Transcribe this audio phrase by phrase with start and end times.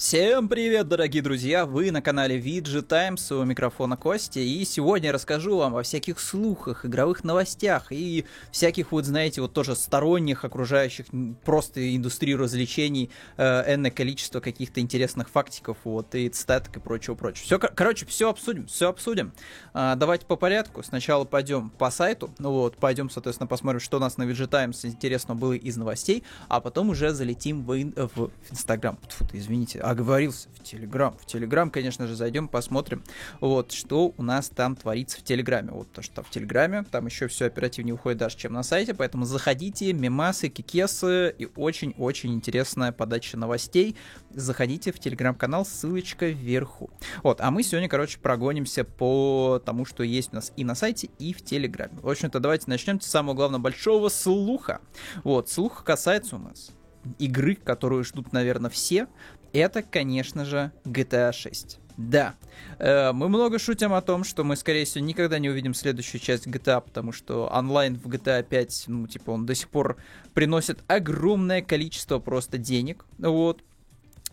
[0.00, 1.66] Всем привет, дорогие друзья!
[1.66, 6.20] Вы на канале VG Times, у микрофона Костя, и сегодня я расскажу вам о всяких
[6.20, 11.04] слухах, игровых новостях и всяких, вот знаете, вот тоже сторонних, окружающих
[11.44, 17.44] просто индустрию развлечений, э, энное количество каких-то интересных фактиков, вот, и цитаток и прочего-прочего.
[17.44, 19.34] Все, короче, все обсудим, все обсудим.
[19.74, 20.82] А, давайте по порядку.
[20.82, 24.82] Сначала пойдем по сайту, ну вот, пойдем, соответственно, посмотрим, что у нас на VG Times
[24.86, 27.74] интересно было из новостей, а потом уже залетим в,
[28.16, 28.98] в Инстаграм.
[29.06, 31.16] Фу, извините, оговорился в Телеграм.
[31.18, 33.02] В Телеграм, конечно же, зайдем, посмотрим,
[33.40, 35.72] вот, что у нас там творится в Телеграме.
[35.72, 39.24] Вот то, что в Телеграме, там еще все оперативнее уходит даже, чем на сайте, поэтому
[39.24, 43.96] заходите, мемасы, кикесы и очень-очень интересная подача новостей.
[44.30, 46.90] Заходите в Телеграм-канал, ссылочка вверху.
[47.24, 51.10] Вот, а мы сегодня, короче, прогонимся по тому, что есть у нас и на сайте,
[51.18, 51.98] и в Телеграме.
[52.00, 54.80] В общем-то, давайте начнем с самого главного большого слуха.
[55.24, 56.70] Вот, слух касается у нас
[57.18, 59.06] игры, которую ждут, наверное, все,
[59.52, 61.78] это, конечно же, GTA 6.
[61.96, 62.34] Да,
[62.78, 66.46] э, мы много шутим о том, что мы, скорее всего, никогда не увидим следующую часть
[66.46, 69.98] GTA, потому что онлайн в GTA 5, ну, типа, он до сих пор
[70.32, 73.62] приносит огромное количество просто денег, вот,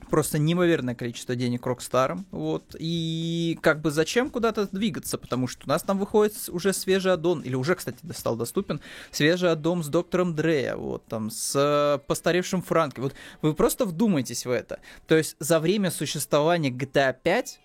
[0.09, 5.69] просто неимоверное количество денег Рокстарам, вот, и как бы зачем куда-то двигаться, потому что у
[5.69, 10.35] нас там выходит уже свежий аддон, или уже, кстати, стал доступен, свежий аддон с доктором
[10.35, 15.35] Дрея, вот, там, с э, постаревшим Франком, вот, вы просто вдумайтесь в это, то есть
[15.39, 17.59] за время существования GTA 5,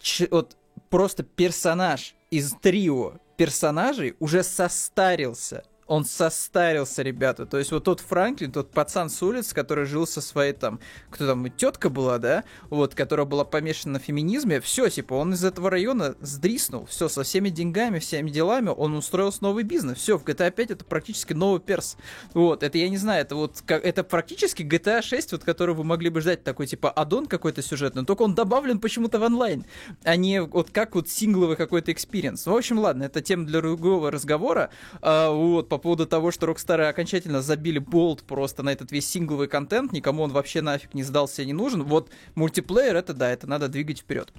[0.00, 0.56] ч- вот,
[0.90, 7.46] просто персонаж из трио персонажей уже состарился, он состарился, ребята.
[7.46, 11.26] То есть вот тот Франклин, тот пацан с улиц, который жил со своей там, кто
[11.26, 15.70] там, тетка была, да, вот, которая была помешана на феминизме, все, типа, он из этого
[15.70, 20.50] района сдриснул, все, со всеми деньгами, всеми делами, он устроился новый бизнес, все, в GTA
[20.50, 21.96] 5 это практически новый перс.
[22.34, 25.84] Вот, это я не знаю, это вот, как, это практически GTA 6, вот, который вы
[25.84, 29.64] могли бы ждать, такой, типа, add-on какой-то сюжетный, только он добавлен почему-то в онлайн,
[30.04, 32.44] а не вот как вот сингловый какой-то experience.
[32.46, 34.68] В общем, ладно, это тема для другого разговора,
[35.00, 39.08] а, вот, по по поводу того, что Rockstar окончательно забили болт просто на этот весь
[39.08, 41.84] сингловый контент, никому он вообще нафиг не сдался и не нужен.
[41.84, 44.32] Вот мультиплеер, это да, это надо двигать вперед.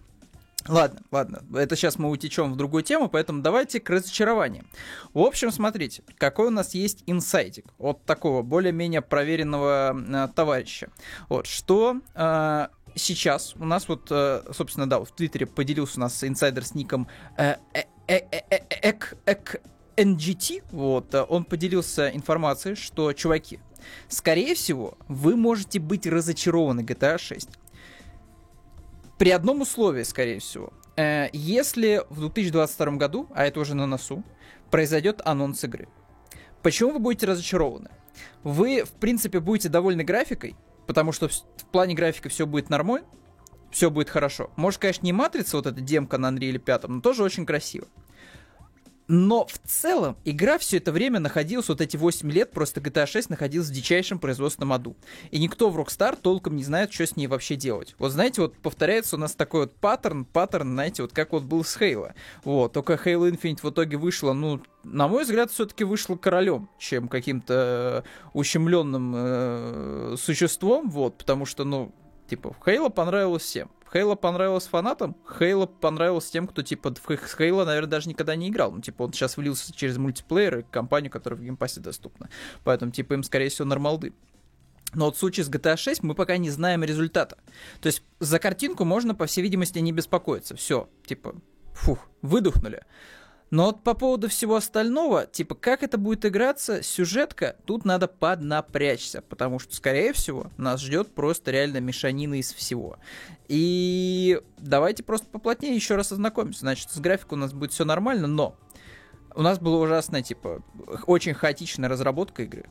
[0.67, 4.65] Ладно, ладно, это сейчас мы утечем в другую тему, поэтому давайте к разочарованию.
[5.13, 10.89] В общем, смотрите, какой у нас есть инсайтик от такого более-менее проверенного э, товарища.
[11.29, 16.21] Вот, что э, сейчас у нас вот, э, собственно, да, в Твиттере поделился у нас
[16.21, 17.07] инсайдер с ником
[17.37, 19.35] э, э, э, э, э, э, э, э,
[19.99, 23.59] NGT, вот, э, он поделился информацией, что, чуваки,
[24.07, 27.49] скорее всего, вы можете быть разочарованы GTA 6.
[29.17, 30.71] При одном условии, скорее всего.
[30.95, 34.23] Э, если в 2022 году, а это уже на носу,
[34.71, 35.87] произойдет анонс игры.
[36.61, 37.89] Почему вы будете разочарованы?
[38.43, 40.55] Вы, в принципе, будете довольны графикой,
[40.87, 43.07] потому что в, плане графика все будет нормально,
[43.71, 44.51] все будет хорошо.
[44.55, 47.87] Может, конечно, не матрица, вот эта демка на Unreal 5, но тоже очень красиво.
[49.09, 53.31] Но в целом игра все это время находилась, вот эти 8 лет, просто GTA 6
[53.31, 54.95] находилась в дичайшем производственном аду.
[55.31, 57.95] И никто в Rockstar толком не знает, что с ней вообще делать.
[57.97, 61.63] Вот знаете, вот повторяется у нас такой вот паттерн, паттерн, знаете, вот как вот был
[61.63, 62.13] с Halo.
[62.43, 67.07] Вот, только Halo Infinite в итоге вышла, ну, на мой взгляд, все-таки вышла королем, чем
[67.07, 71.91] каким-то э, ущемленным э, существом, вот, потому что, ну,
[72.29, 73.71] типа, Halo понравилось всем.
[73.91, 78.71] Halo понравилось фанатам, Halo понравилось тем, кто, типа, в Halo, наверное, даже никогда не играл.
[78.71, 82.29] Ну, типа, он сейчас влился через мультиплеер и кампанию, которая в Game Pass'е доступна.
[82.63, 84.13] Поэтому, типа, им, скорее всего, нормалды.
[84.93, 87.37] Но вот в случае с GTA 6 мы пока не знаем результата.
[87.81, 90.55] То есть за картинку можно, по всей видимости, не беспокоиться.
[90.55, 91.35] Все, типа,
[91.73, 92.83] фух, выдохнули.
[93.51, 99.21] Но вот по поводу всего остального, типа, как это будет играться, сюжетка, тут надо поднапрячься,
[99.21, 102.97] потому что, скорее всего, нас ждет просто реально мешанина из всего.
[103.47, 106.59] И давайте просто поплотнее еще раз ознакомимся.
[106.61, 108.55] Значит, с графикой у нас будет все нормально, но
[109.35, 110.61] у нас была ужасная, типа,
[111.07, 112.65] очень хаотичная разработка игры.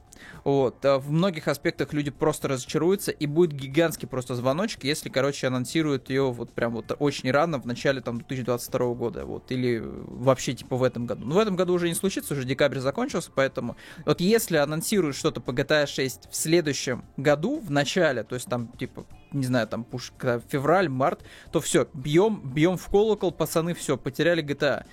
[0.45, 0.85] Вот.
[0.85, 6.11] А в многих аспектах люди просто разочаруются, и будет гигантский просто звоночек, если, короче, анонсируют
[6.11, 10.77] ее вот прям вот очень рано, в начале там 2022 года, вот, или вообще, типа,
[10.77, 11.27] в этом году.
[11.27, 15.41] Но в этом году уже не случится, уже декабрь закончился, поэтому вот если анонсируют что-то
[15.41, 19.85] по GTA 6 в следующем году, в начале, то есть там, типа, не знаю, там,
[19.85, 20.13] пуш,
[20.49, 21.23] февраль, март,
[21.53, 24.85] то все, бьем, бьем в колокол, пацаны, все, потеряли GTA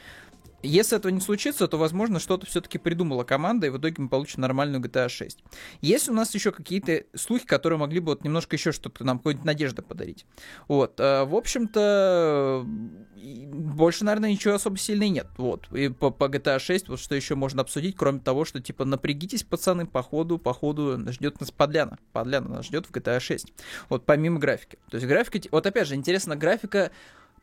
[0.65, 4.41] Если этого не случится, то, возможно, что-то все-таки придумала команда, и в итоге мы получим
[4.41, 5.43] нормальную GTA 6.
[5.81, 9.45] Есть у нас еще какие-то слухи, которые могли бы вот немножко еще что-то нам, какой-нибудь
[9.45, 10.25] надежды подарить.
[10.67, 15.27] Вот, э, в общем-то, больше, наверное, ничего особо сильной нет.
[15.37, 18.85] Вот, и по, по GTA 6, вот что еще можно обсудить, кроме того, что, типа,
[18.85, 21.97] напрягитесь, пацаны, по ходу, по ходу ждет нас подляна.
[22.11, 23.53] Подляна нас ждет в GTA 6.
[23.89, 24.77] Вот, помимо графики.
[24.89, 26.91] То есть графика, вот опять же, интересно, графика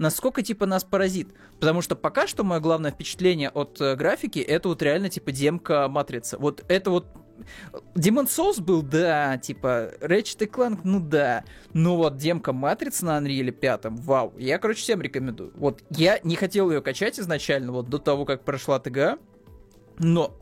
[0.03, 1.29] насколько, типа, нас поразит.
[1.61, 5.89] Потому что пока что мое главное впечатление от э, графики, это вот реально, типа, демка
[5.89, 6.37] Матрицы.
[6.37, 7.07] Вот это вот
[7.95, 13.51] Demon Souls был, да, типа, Ratchet Clank, ну да, но вот демка Матрицы на Unreal
[13.51, 15.53] 5, вау, я, короче, всем рекомендую.
[15.55, 19.19] Вот я не хотел ее качать изначально, вот до того, как прошла ТГ,
[19.99, 20.37] но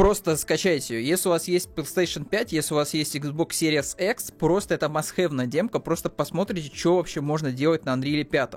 [0.00, 1.06] просто скачайте ее.
[1.06, 4.86] Если у вас есть PlayStation 5, если у вас есть Xbox Series X, просто это
[4.86, 8.54] must-have демка, просто посмотрите, что вообще можно делать на Unreal 5.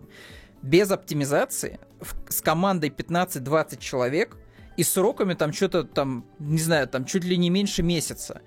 [0.61, 1.81] Без оптимизации,
[2.29, 4.37] с командой 15-20 человек,
[4.77, 8.41] и сроками там что-то там, не знаю, там чуть ли не меньше месяца.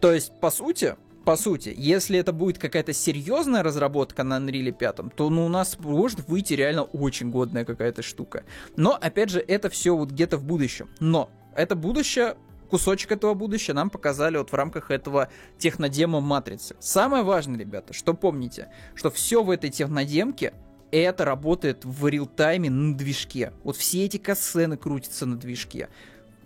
[0.00, 0.94] То есть, по сути,
[1.24, 5.76] по сути, если это будет какая-то серьезная разработка на Unreal 5, то ну, у нас
[5.80, 8.44] может выйти реально очень годная какая-то штука.
[8.76, 10.88] Но, опять же, это все вот где-то в будущем.
[11.00, 12.36] Но это будущее
[12.70, 16.76] кусочек этого будущего нам показали вот в рамках этого технодема Матрицы.
[16.80, 20.52] Самое важное, ребята, что помните, что все в этой технодемке
[20.90, 23.52] это работает в реал-тайме на движке.
[23.64, 25.88] Вот все эти касцены крутятся на движке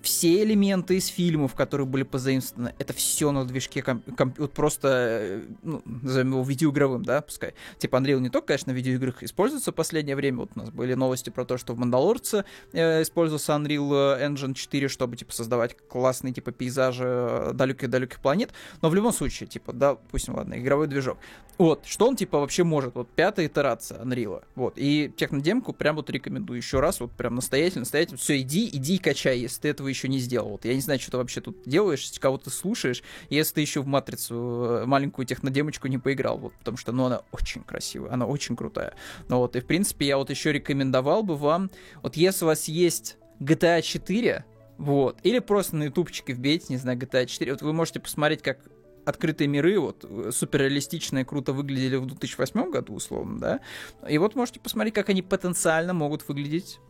[0.02, 4.88] все элементы из фильмов, которые были позаимствованы, это все на движке комп- комп- вот просто,
[4.88, 7.55] э, ну, назовем его видеоигровым, да, пускай.
[7.79, 10.94] Типа Unreal не только, конечно, в видеоиграх используется в последнее время, вот у нас были
[10.94, 16.32] новости про то, что в Мандалорце э, использовался Unreal Engine 4, чтобы, типа, создавать классные,
[16.32, 18.50] типа, пейзажи э, далеких-далеких планет,
[18.82, 21.19] но в любом случае, типа, да, допустим, ладно, игровой движок.
[21.58, 26.08] Вот, что он, типа, вообще может, вот, пятая итерация Unreal, вот, и технодемку прям вот
[26.08, 29.88] рекомендую еще раз, вот, прям настоятельно, настоятельно, все, иди, иди и качай, если ты этого
[29.90, 30.50] еще не сделал.
[30.50, 33.81] Вот я не знаю, что ты вообще тут делаешь, кого ты слушаешь, если ты еще
[33.81, 38.26] в Матрицу э, маленькую технодемочку не поиграл, вот, потому что, ну, она очень красивая, она
[38.26, 38.94] очень крутая.
[39.28, 41.70] Ну вот, и в принципе я вот еще рекомендовал бы вам,
[42.02, 44.44] вот если у вас есть GTA 4,
[44.78, 48.58] вот, или просто на ютубчике вбейте, не знаю, GTA 4, вот вы можете посмотреть, как
[49.04, 53.60] открытые миры, вот, суперреалистичные, круто выглядели в 2008 году, условно, да,
[54.08, 56.81] и вот можете посмотреть, как они потенциально могут выглядеть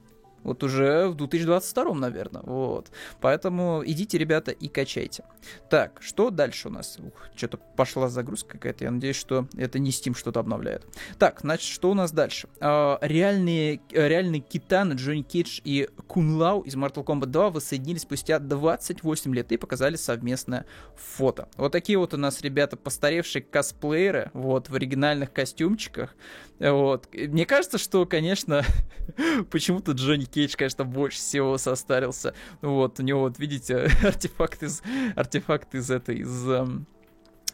[0.42, 2.42] вот уже в 2022, наверное.
[2.42, 2.90] Вот.
[3.20, 5.25] Поэтому идите, ребята, и качайте.
[5.69, 6.98] Так, что дальше у нас?
[6.98, 8.84] Ух, что-то пошла загрузка какая-то.
[8.84, 10.87] Я надеюсь, что это не Steam что-то обновляет.
[11.19, 12.48] Так, значит, что у нас дальше?
[12.60, 18.38] А, реальные, реальные китаны Джонни Кейдж и Кун Лау из Mortal Kombat 2 воссоединились спустя
[18.38, 20.66] 28 лет и показали совместное
[20.96, 21.48] фото.
[21.56, 26.14] Вот такие вот у нас, ребята, постаревшие косплееры, вот, в оригинальных костюмчиках.
[26.61, 27.09] Вот.
[27.15, 28.62] Мне кажется, что, конечно,
[29.51, 32.35] почему-то Джонни Кейдж, конечно, больше всего состарился.
[32.61, 34.83] Вот, у него, вот, видите, артефакт из,
[35.17, 36.87] артефакт из этой, из эм,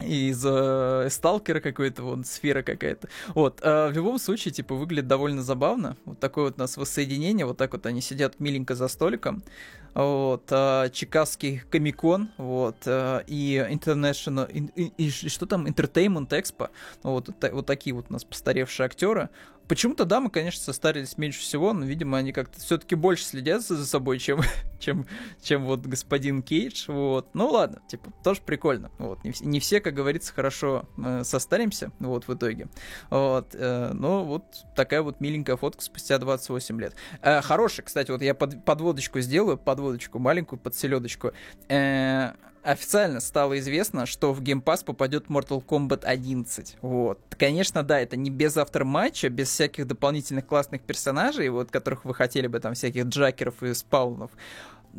[0.00, 3.08] из э, сталкера какой-то, вот, сфера какая-то.
[3.34, 5.96] Вот, э, в любом случае, типа, выглядит довольно забавно.
[6.04, 9.42] Вот такое вот у нас воссоединение, вот так вот они сидят миленько за столиком.
[9.94, 16.68] Вот, э, Чикагский комикон, вот, э, и International, и, и, и, что там, Entertainment Expo,
[17.02, 19.30] вот, вот такие вот у нас постаревшие актеры.
[19.68, 24.18] Почему-то дамы, конечно, состарились меньше всего, но, видимо, они как-то все-таки больше следят за собой,
[24.18, 24.40] чем,
[24.78, 25.06] чем,
[25.42, 26.84] чем вот господин Кейдж.
[26.88, 27.28] Вот.
[27.34, 28.90] Ну ладно, типа, тоже прикольно.
[28.98, 29.24] Вот.
[29.24, 32.68] Не, не все, как говорится, хорошо э, состаримся, вот, в итоге.
[33.10, 33.54] Вот.
[33.54, 36.94] Э, но вот такая вот миленькая фотка спустя 28 лет.
[37.20, 41.32] Э, хорошая, кстати, вот я под, подводочку сделаю, подводочку маленькую, под селедочку.
[41.68, 42.32] Э,
[42.66, 46.78] официально стало известно, что в Game Pass попадет Mortal Kombat 11.
[46.82, 47.20] Вот.
[47.38, 52.46] Конечно, да, это не без автор-матча, без всяких дополнительных классных персонажей, вот, которых вы хотели
[52.46, 54.30] бы, там, всяких джакеров и спаунов.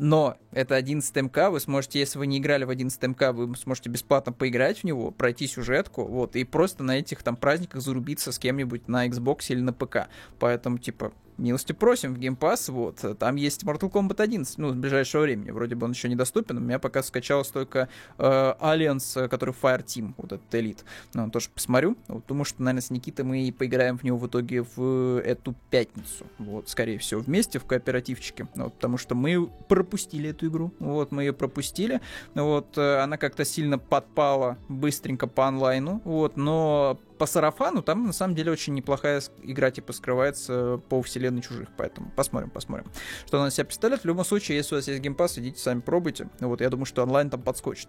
[0.00, 3.90] Но это 11 МК, вы сможете, если вы не играли в 11 МК, вы сможете
[3.90, 8.38] бесплатно поиграть в него, пройти сюжетку, вот, и просто на этих там праздниках зарубиться с
[8.38, 10.08] кем-нибудь на Xbox или на ПК.
[10.38, 14.76] Поэтому, типа, милости просим в Game Pass, вот, там есть Mortal Kombat 11, ну, в
[14.76, 17.88] ближайшее время, вроде бы он еще недоступен, у меня пока скачалось только
[18.18, 22.82] э, Alliance, который Fire Team, вот этот элит, ну, тоже посмотрю, вот, думаю, что, наверное,
[22.82, 27.20] с Никитой мы и поиграем в него в итоге в эту пятницу, вот, скорее всего,
[27.20, 29.48] вместе в кооперативчике, вот, потому что мы
[29.88, 32.02] пропустили эту игру, вот, мы ее пропустили,
[32.34, 38.12] вот, э, она как-то сильно подпала быстренько по онлайну, вот, но по сарафану там на
[38.12, 42.86] самом деле очень неплохая игра типа скрывается по вселенной чужих, поэтому посмотрим, посмотрим,
[43.26, 44.02] что она себя представляет.
[44.02, 46.28] В любом случае, если у вас есть геймпас, идите сами пробуйте.
[46.40, 47.88] Вот я думаю, что онлайн там подскочит.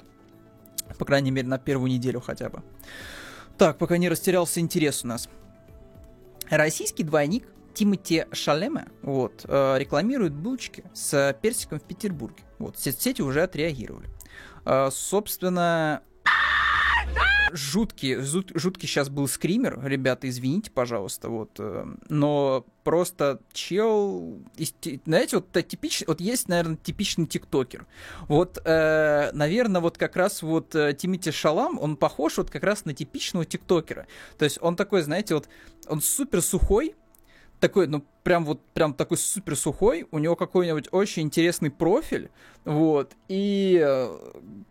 [0.97, 2.63] По крайней мере, на первую неделю хотя бы.
[3.57, 5.29] Так, пока не растерялся интерес у нас.
[6.49, 7.45] Российский двойник
[7.79, 12.43] Тимати Шалеме вот, э, рекламирует булочки с персиком в Петербурге.
[12.57, 14.09] Вот, сети уже отреагировали.
[14.65, 16.01] Э, собственно,
[17.53, 24.43] жуткий, жуткий сейчас был скример, ребята, извините, пожалуйста, вот, э, но просто чел,
[25.05, 27.87] знаете, вот типичный, вот есть, наверное, типичный тиктокер,
[28.27, 33.45] вот, наверное, вот как раз вот Тимити Шалам, он похож вот как раз на типичного
[33.45, 34.05] тиктокера,
[34.37, 35.47] то есть он такой, знаете, вот,
[35.87, 36.95] он супер сухой,
[37.59, 42.29] такой, ну, прям вот, прям такой супер сухой, у него какой-нибудь очень интересный профиль,
[42.65, 44.17] вот, и э,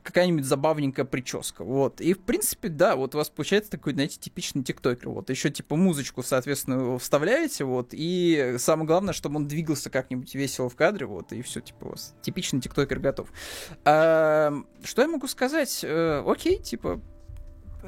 [0.03, 4.63] какая-нибудь забавненькая прическа, вот, и, в принципе, да, вот у вас получается такой, знаете, типичный
[4.63, 10.35] тиктокер, вот, еще, типа, музычку, соответственно, вставляете, вот, и самое главное, чтобы он двигался как-нибудь
[10.35, 13.29] весело в кадре, вот, и все, типа, у вас типичный тиктокер готов.
[13.85, 14.53] А,
[14.83, 15.81] что я могу сказать?
[15.83, 17.01] Э, окей, типа,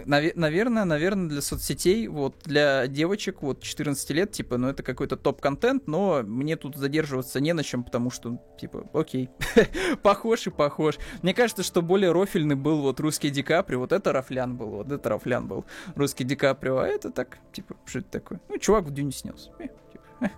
[0.04, 5.86] наверное, наверное, для соцсетей, вот, для девочек, вот, 14 лет, типа, ну, это какой-то топ-контент,
[5.86, 9.30] но мне тут задерживаться не на чем, потому что, типа, окей,
[10.02, 10.98] похож и похож.
[11.22, 14.92] Мне кажется, что более рофильный был вот русский Ди Каприо, вот это Рафлян был, вот
[14.92, 18.40] это Рафлян был, русский Ди Каприо, а это так, типа, что это такое?
[18.48, 19.50] Ну, чувак в Дюне снялся.
[19.58, 20.28] Типа, э.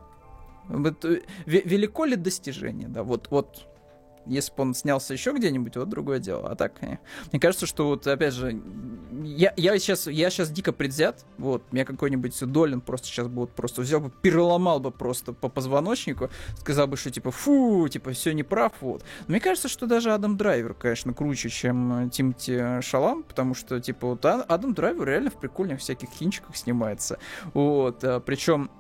[0.69, 3.72] Вот, э, велико ли достижение, да, вот, вот
[4.27, 6.51] если бы он снялся еще где-нибудь, вот другое дело.
[6.51, 6.99] А так, э,
[7.33, 8.61] мне кажется, что вот, опять же,
[9.23, 11.25] я, я, сейчас, я сейчас дико предвзят.
[11.39, 16.31] Вот, меня какой-нибудь Долин просто сейчас вот просто взял бы, переломал бы просто по позвоночнику,
[16.59, 19.03] сказал бы, что типа, фу, типа, все неправ, вот.
[19.21, 24.09] Но мне кажется, что даже Адам Драйвер, конечно, круче, чем Тимти Шалам, потому что, типа,
[24.09, 27.19] вот а, Адам Драйвер реально в прикольных всяких кинчиках снимается.
[27.55, 28.71] Вот, а, причем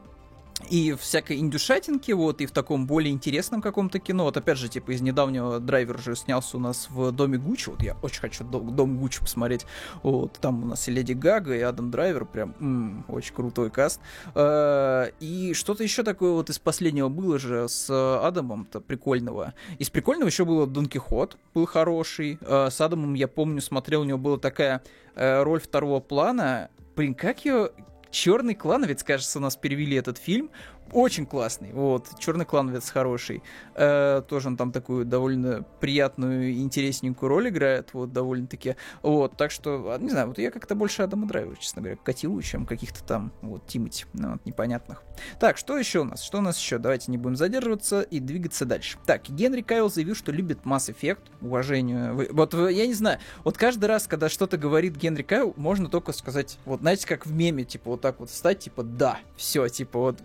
[0.70, 4.24] и всякой индюшатинки, вот, и в таком более интересном каком-то кино.
[4.24, 7.82] Вот опять же, типа, из недавнего драйвер же снялся у нас в Доме Гуччи, вот
[7.82, 9.66] я очень хочу Дом, Дом Гуччи посмотреть,
[10.02, 14.00] вот, там у нас и Леди Гага, и Адам Драйвер, прям, м-м, очень крутой каст.
[14.34, 19.54] А, и что-то еще такое вот из последнего было же с Адамом-то прикольного.
[19.78, 22.38] Из прикольного еще было Дон Кихот, был хороший.
[22.42, 24.82] А, с Адамом, я помню, смотрел, у него была такая
[25.14, 27.70] э, роль второго плана, Блин, как ее,
[28.12, 30.50] Черный клановец, кажется, у нас перевели этот фильм
[30.92, 31.72] очень классный.
[31.72, 33.42] Вот, Черный клановец хороший.
[33.74, 38.76] Э, тоже он там такую довольно приятную интересненькую роль играет, вот, довольно-таки.
[39.02, 42.42] Вот, так что, а, не знаю, вот я как-то больше Адама Драйвера, честно говоря, котирую,
[42.42, 45.02] чем каких-то там, вот, Тимати, ну, вот, непонятных.
[45.40, 46.22] Так, что еще у нас?
[46.22, 46.78] Что у нас еще?
[46.78, 48.98] Давайте не будем задерживаться и двигаться дальше.
[49.06, 52.28] Так, Генри Кайл заявил, что любит Mass Effect, уважению.
[52.32, 56.58] Вот, я не знаю, вот каждый раз, когда что-то говорит Генри Кайл, можно только сказать,
[56.64, 60.18] вот, знаете, как в меме, типа, вот так вот встать, типа, да, все, типа, вот,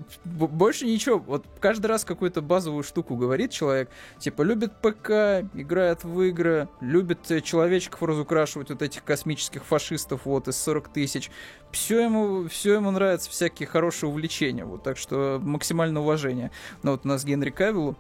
[0.57, 1.19] больше ничего.
[1.19, 3.89] Вот каждый раз какую-то базовую штуку говорит человек.
[4.17, 10.47] Типа, любит ПК, играет в игры, любит э, человечков разукрашивать, вот этих космических фашистов вот
[10.47, 11.29] из 40 тысяч.
[11.71, 14.65] Все ему, все ему нравятся всякие хорошие увлечения.
[14.65, 16.51] Вот, так что максимальное уважение.
[16.81, 17.95] Но вот у нас Генри Кавиллу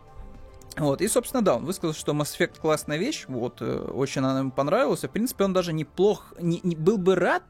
[0.77, 4.39] вот, и, собственно, да, он высказал, что Mass Effect классная вещь, вот, э, очень она
[4.39, 7.43] ему понравилась, в принципе, он даже неплох, не, не, был бы рад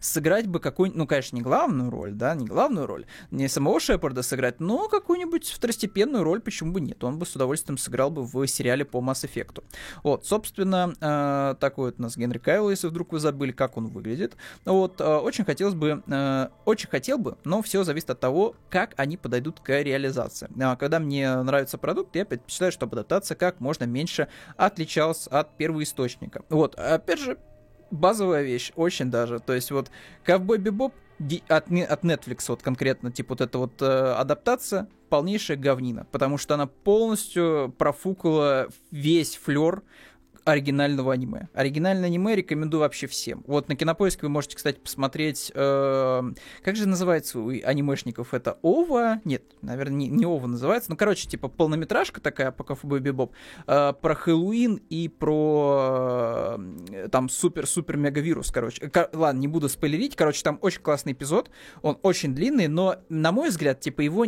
[0.00, 4.22] сыграть бы какую-нибудь, ну, конечно, не главную роль, да, не главную роль, не самого Шепарда
[4.22, 8.46] сыграть, но какую-нибудь второстепенную роль, почему бы нет, он бы с удовольствием сыграл бы в
[8.46, 9.62] сериале по Mass Effect.
[10.02, 13.88] Вот, собственно, э, такой вот у нас Генри Кайл, если вдруг вы забыли, как он
[13.88, 18.54] выглядит, вот, э, очень хотелось бы, э, очень хотел бы, но все зависит от того,
[18.70, 20.48] как они подойдут к реализации.
[20.60, 25.56] А, когда мне нравится продукт, я предпочитаю считаю, чтобы адаптация как можно меньше отличалась от
[25.56, 26.42] первоисточника.
[26.48, 27.38] Вот, опять же,
[27.90, 29.40] базовая вещь, очень даже.
[29.40, 29.90] То есть вот
[30.24, 30.94] Ковбой Бибоп
[31.48, 36.54] от, от Netflix вот конкретно, типа вот эта вот э, адаптация, полнейшая говнина, потому что
[36.54, 39.82] она полностью профукала весь флер
[40.50, 41.48] оригинального аниме.
[41.52, 43.44] Оригинальное аниме рекомендую вообще всем.
[43.46, 46.22] Вот на Кинопоиске вы можете, кстати, посмотреть, э,
[46.62, 49.20] как же называется у анимешников это Ова?
[49.24, 50.90] Нет, наверное, не, не Ова называется.
[50.90, 53.32] Ну, короче, типа полнометражка такая по Ковбой Бибоп
[53.66, 56.56] э, про Хэллоуин и про
[56.90, 58.88] э, там супер-супер-мегавирус, короче.
[58.88, 60.16] Кор- ладно, не буду спойлерить.
[60.16, 61.50] Короче, там очень классный эпизод.
[61.82, 64.26] Он очень длинный, но, на мой взгляд, типа его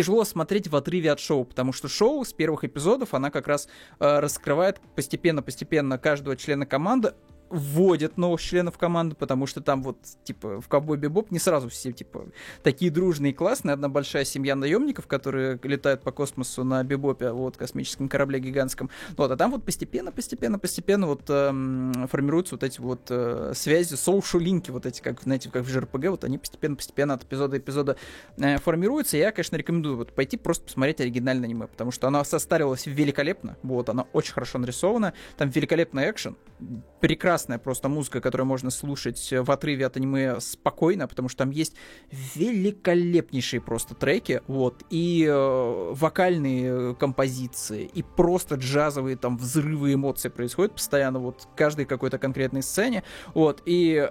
[0.00, 3.68] тяжело смотреть в отрыве от шоу, потому что шоу с первых эпизодов, она как раз
[3.98, 7.12] э, раскрывает постепенно-постепенно каждого члена команды,
[7.50, 11.92] вводят новых членов команды, потому что там вот, типа, в Ковбой Бибоп не сразу все,
[11.92, 12.26] типа,
[12.62, 13.74] такие дружные и классные.
[13.74, 18.88] Одна большая семья наемников, которые летают по космосу на Бибопе, вот, космическом корабле гигантском.
[19.16, 23.94] Вот, а там вот постепенно, постепенно, постепенно вот эм, формируются вот эти вот э, связи,
[23.94, 27.96] соушал-линки, вот эти, как, знаете, как в JRPG, вот они постепенно-постепенно от эпизода до эпизода
[28.38, 29.16] э, формируются.
[29.16, 33.88] Я, конечно, рекомендую вот пойти просто посмотреть оригинальное аниме, потому что оно состарилось великолепно, вот,
[33.88, 36.36] оно очень хорошо нарисовано, там великолепный экшен,
[37.00, 41.74] прекрасная просто музыка, которую можно слушать в отрыве от аниме спокойно, потому что там есть
[42.10, 50.74] великолепнейшие просто треки, вот, и э, вокальные композиции, и просто джазовые там взрывы эмоций происходят
[50.74, 53.02] постоянно, вот, каждой какой-то конкретной сцене,
[53.34, 54.08] вот, и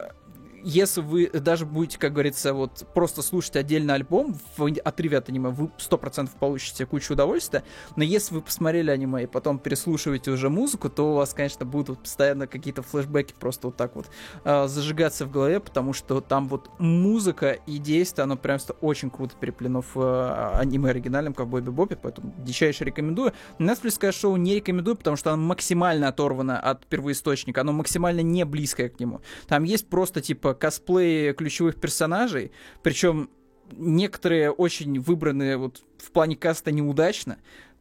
[0.63, 5.49] если вы даже будете, как говорится, вот просто слушать отдельно альбом в отрыве от аниме,
[5.49, 7.63] вы 100% получите кучу удовольствия,
[7.95, 11.99] но если вы посмотрели аниме и потом переслушиваете уже музыку, то у вас, конечно, будут
[11.99, 14.07] постоянно какие-то флешбеки просто вот так вот
[14.43, 19.35] э, зажигаться в голове, потому что там вот музыка и действие, оно прям очень круто
[19.39, 23.33] переплено в э, аниме оригинальном Ковбой Бибопе, поэтому дичайше рекомендую.
[23.59, 28.89] Netflix шоу не рекомендую, потому что оно максимально оторвано от первоисточника, оно максимально не близкое
[28.89, 29.21] к нему.
[29.47, 32.51] Там есть просто типа типа косплей ключевых персонажей,
[32.81, 33.29] причем
[33.77, 37.37] некоторые очень выбраны вот в плане каста неудачно,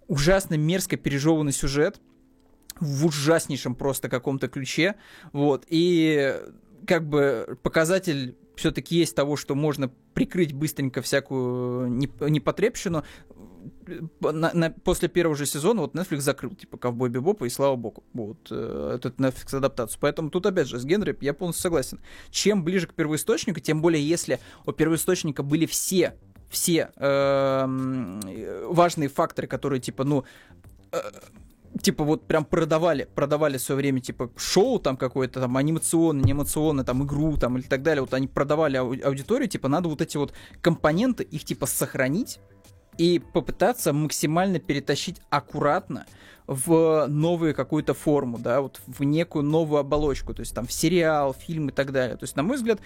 [0.06, 2.00] ужасно мерзко пережеванный сюжет,
[2.80, 4.94] в ужаснейшем просто каком-то ключе,
[5.32, 6.37] вот, и
[6.87, 13.04] как бы показатель все-таки есть того, что можно прикрыть быстренько всякую непотребщину,
[14.21, 18.04] на, на, после первого же сезона вот Netflix закрыл, типа, Ковбой Бибопа, и слава богу,
[18.12, 19.99] вот, э, этот Netflix адаптацию.
[20.00, 22.00] Поэтому тут, опять же, с Генри я полностью согласен.
[22.30, 26.14] Чем ближе к первоисточнику, тем более, если у первоисточника были все,
[26.50, 30.25] все э, важные факторы, которые, типа, ну,
[30.92, 30.99] э,
[31.83, 36.85] типа вот прям продавали, продавали в свое время типа шоу там какое-то там анимационное, анимационное,
[36.85, 40.16] там игру там или так далее, вот они продавали ау- аудиторию, типа надо вот эти
[40.16, 42.40] вот компоненты, их типа сохранить,
[42.98, 46.06] и попытаться максимально перетащить аккуратно
[46.46, 51.34] в новую какую-то форму, да, вот в некую новую оболочку, то есть там в сериал,
[51.34, 52.16] фильм и так далее.
[52.16, 52.80] То есть, на мой взгляд,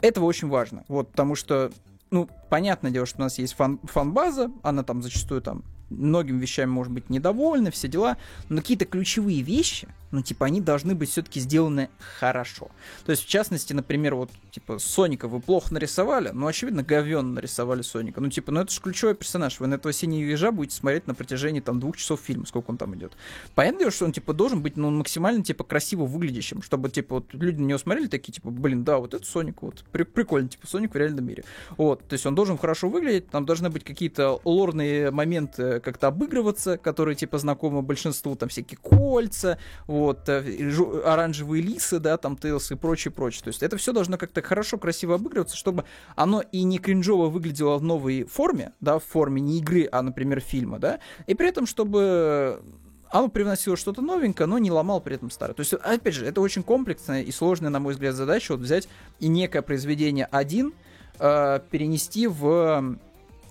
[0.00, 1.72] этого очень важно, вот, потому что,
[2.10, 6.70] ну, понятное дело, что у нас есть фан- фан-база, она там зачастую там многими вещами,
[6.70, 8.16] может быть, недовольны, все дела,
[8.48, 12.70] но какие-то ключевые вещи, ну, типа, они должны быть все-таки сделаны хорошо.
[13.04, 17.82] То есть, в частности, например, вот, типа, Соника вы плохо нарисовали, ну, очевидно, говенно нарисовали
[17.82, 18.20] Соника.
[18.20, 19.60] Ну, типа, ну, это же ключевой персонаж.
[19.60, 22.78] Вы на этого синего ежа будете смотреть на протяжении, там, двух часов фильма, сколько он
[22.78, 23.12] там идет.
[23.54, 27.60] Понятно, что он, типа, должен быть, ну, максимально, типа, красиво выглядящим, чтобы, типа, вот, люди
[27.60, 30.94] на него смотрели такие, типа, блин, да, вот это Соник, вот, при прикольно, типа, Соник
[30.94, 31.44] в реальном мире.
[31.76, 36.78] Вот, то есть он должен хорошо выглядеть, там должны быть какие-то лорные моменты как-то обыгрываться,
[36.78, 40.70] которые, типа, знакомы большинству, там, всякие кольца, вот, э,
[41.04, 43.44] оранжевые лисы, да, там Тейлс и прочее, прочее.
[43.44, 45.84] То есть это все должно как-то хорошо, красиво обыгрываться, чтобы
[46.16, 50.40] оно и не кринжово выглядело в новой форме, да, в форме не игры, а, например,
[50.40, 52.62] фильма, да, и при этом, чтобы
[53.10, 55.54] оно привносило что-то новенькое, но не ломал при этом старое.
[55.54, 58.88] То есть, опять же, это очень комплексная и сложная, на мой взгляд, задача вот взять
[59.18, 60.74] и некое произведение один
[61.18, 62.98] э, перенести в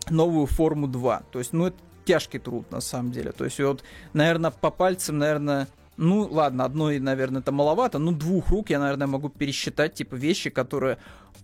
[0.09, 1.23] новую форму 2.
[1.31, 3.31] То есть, ну, это тяжкий труд, на самом деле.
[3.31, 5.67] То есть, вот, наверное, по пальцам, наверное,
[5.97, 10.49] ну, ладно, одной, наверное, это маловато, но двух рук я, наверное, могу пересчитать, типа, вещи,
[10.49, 10.97] которые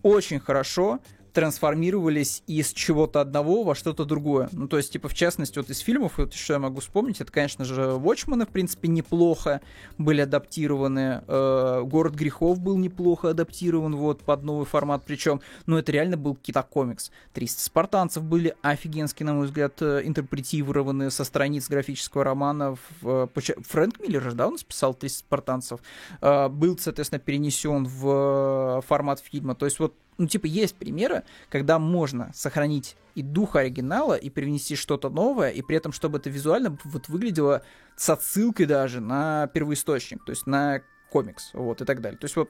[0.04, 1.00] очень хорошо
[1.34, 4.50] трансформировались из чего-то одного во что-то другое.
[4.52, 7.32] Ну, то есть, типа, в частности, вот из фильмов, вот что я могу вспомнить, это,
[7.32, 9.62] конечно же, Watchmen, в принципе, неплохо
[9.98, 11.24] были адаптированы.
[11.28, 16.36] Э, Город грехов был неплохо адаптирован, вот, под новый формат, причем, ну, это реально был
[16.36, 17.12] кита-комикс.
[17.34, 22.78] 300 спартанцев были офигенски, на мой взгляд, э, интерпретированы со страниц графического романа.
[23.02, 25.80] В, э, Фрэнк Миллер же, да, он списал 300 спартанцев.
[26.22, 29.56] Э, был, соответственно, перенесен в формат фильма.
[29.56, 34.76] То есть, вот ну, типа, есть примеры, когда можно сохранить и дух оригинала, и привнести
[34.76, 37.64] что-то новое, и при этом, чтобы это визуально вот выглядело
[37.96, 42.18] с отсылкой даже на первоисточник, то есть на комикс, вот, и так далее.
[42.18, 42.50] То есть вот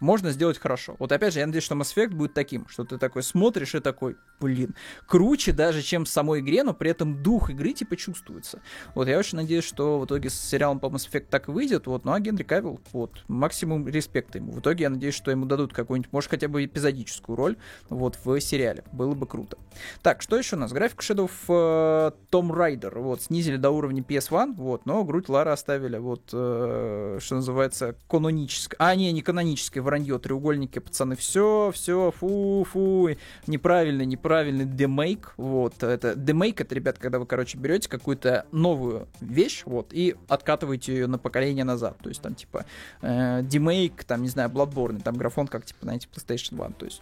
[0.00, 0.96] можно сделать хорошо.
[0.98, 3.80] Вот опять же, я надеюсь, что Mass Effect будет таким, что ты такой смотришь и
[3.80, 4.74] такой, блин,
[5.06, 8.60] круче даже, чем в самой игре, но при этом дух игры типа чувствуется.
[8.94, 12.04] Вот я очень надеюсь, что в итоге с сериалом по Mass Effect так выйдет, вот,
[12.04, 14.52] ну а Генри Кавилл, вот, максимум респекта ему.
[14.52, 17.56] В итоге я надеюсь, что ему дадут какую-нибудь, может, хотя бы эпизодическую роль,
[17.88, 18.84] вот, в сериале.
[18.92, 19.58] Было бы круто.
[20.02, 20.72] Так, что еще у нас?
[20.72, 25.98] График Shadow в Том Райдер, вот, снизили до уровня PS1, вот, но грудь Лара оставили,
[25.98, 32.66] вот, э, что называется, канонической, а, не, не канонической, вранье, треугольники, пацаны, все, все, фу,
[32.70, 33.08] фу,
[33.46, 39.62] неправильный, неправильный демейк, вот, это, демейк, это, ребят, когда вы, короче, берете какую-то новую вещь,
[39.64, 42.66] вот, и откатываете ее на поколение назад, то есть, там, типа,
[43.00, 47.00] э, демейк, там, не знаю, Bloodborne, там, графон, как, типа, знаете, PlayStation 1, то есть,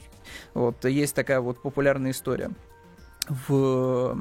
[0.55, 2.53] вот, есть такая вот популярная история.
[3.28, 4.16] В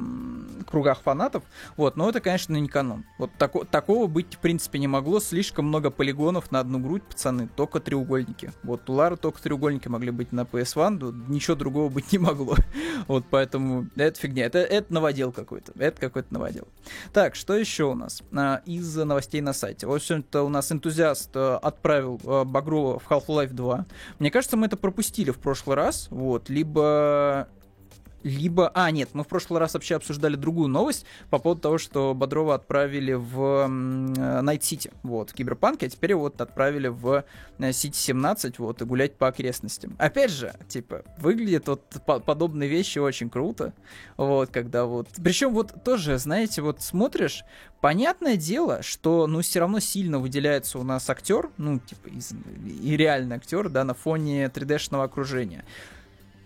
[0.69, 1.43] кругах фанатов.
[1.77, 3.05] Вот, но это, конечно, не канон.
[3.17, 5.19] Вот тако, такого быть, в принципе, не могло.
[5.19, 7.47] Слишком много полигонов на одну грудь, пацаны.
[7.55, 8.51] Только треугольники.
[8.63, 12.55] Вот у Лары только треугольники могли быть на PS1, ничего другого быть не могло.
[13.07, 14.45] вот, поэтому это фигня.
[14.45, 15.73] Это, это новодел какой-то.
[15.77, 16.67] Это какой-то новодел.
[17.13, 19.87] Так, что еще у нас а, из новостей на сайте?
[19.87, 23.85] Вот все-то у нас энтузиаст а, отправил а, Багрова в Half-Life 2.
[24.19, 26.07] Мне кажется, мы это пропустили в прошлый раз.
[26.09, 27.47] Вот, либо
[28.25, 28.71] либо...
[28.73, 32.55] А, нет, мы в прошлый раз вообще обсуждали другую новость по поводу того, что Бодрова
[32.55, 37.23] отправили в Найт Сити, вот, в Киберпанке, а теперь вот отправили в
[37.71, 39.95] Сити 17, вот, и гулять по окрестностям.
[39.99, 43.73] Опять же, типа, выглядит вот подобные вещи очень круто,
[44.17, 45.07] вот, когда вот...
[45.23, 47.43] Причем вот тоже, знаете, вот смотришь,
[47.79, 52.33] понятное дело, что, ну, все равно сильно выделяется у нас актер, ну, типа, из...
[52.65, 55.63] и реальный актер, да, на фоне 3D-шного окружения.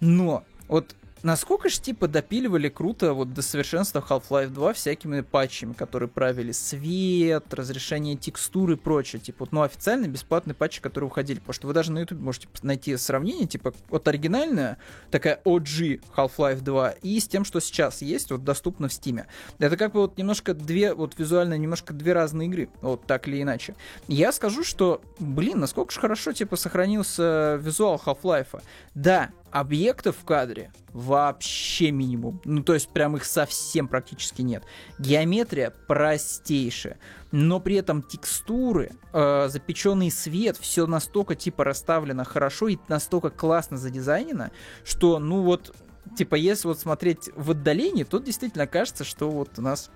[0.02, 6.08] Но вот Насколько же, типа, допиливали круто вот до совершенства Half-Life 2 всякими патчами, которые
[6.08, 9.20] правили свет, разрешение текстуры и прочее.
[9.20, 11.40] Типа, вот, ну, официально бесплатные патчи, которые уходили.
[11.40, 14.78] Потому что вы даже на YouTube можете найти сравнение, типа, вот оригинальная,
[15.12, 19.26] такая OG Half-Life 2, и с тем, что сейчас есть, вот, доступно в Steam.
[19.58, 23.42] Это как бы вот немножко две, вот, визуально немножко две разные игры, вот, так или
[23.42, 23.76] иначе.
[24.08, 28.62] Я скажу, что, блин, насколько же хорошо, типа, сохранился визуал Half-Life.
[28.96, 32.42] Да, объектов в кадре вообще минимум.
[32.46, 34.64] Ну, то есть прям их совсем практически нет.
[34.98, 36.98] Геометрия простейшая.
[37.32, 43.78] Но при этом текстуры, э, запеченный свет, все настолько типа расставлено хорошо и настолько классно
[43.78, 44.52] задизайнено,
[44.84, 45.76] что, ну вот,
[46.18, 49.92] типа, если вот смотреть в отдалении, то действительно кажется, что вот у нас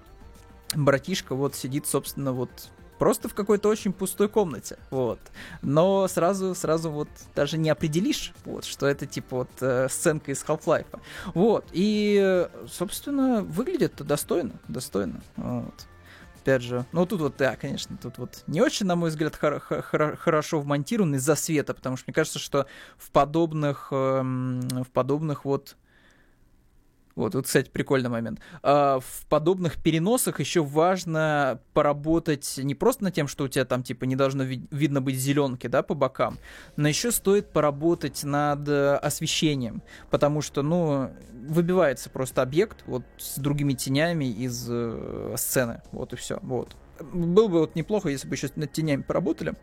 [0.76, 2.70] братишка вот сидит, собственно, вот
[3.04, 5.20] просто в какой-то очень пустой комнате, вот.
[5.62, 10.42] Но сразу, сразу вот даже не определишь, вот, что это типа вот э, сценка из
[10.42, 11.02] Half-Life.
[11.34, 15.86] Вот, и, собственно, выглядит достойно, достойно, вот
[16.42, 19.60] опять же, ну тут вот, да, конечно, тут вот не очень, на мой взгляд, хор-
[19.60, 25.44] хор- хорошо вмонтирован из-за света, потому что мне кажется, что в подобных, эм, в подобных
[25.44, 25.76] вот
[27.16, 28.40] вот, вот, кстати, прикольный момент.
[28.64, 33.84] А, в подобных переносах еще важно поработать не просто над тем, что у тебя там,
[33.84, 36.40] типа, не должно ви- видно быть зеленки, да, по бокам,
[36.76, 41.12] но еще стоит поработать над э, освещением, потому что, ну,
[41.48, 46.76] выбивается просто объект вот с другими тенями из э, сцены, вот и все, вот.
[47.00, 49.54] Было бы вот неплохо, если бы еще над тенями поработали.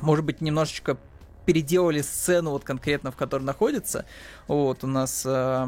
[0.00, 0.98] Может быть, немножечко
[1.46, 4.04] переделали сцену вот конкретно, в которой находится.
[4.48, 5.66] Вот, у нас э,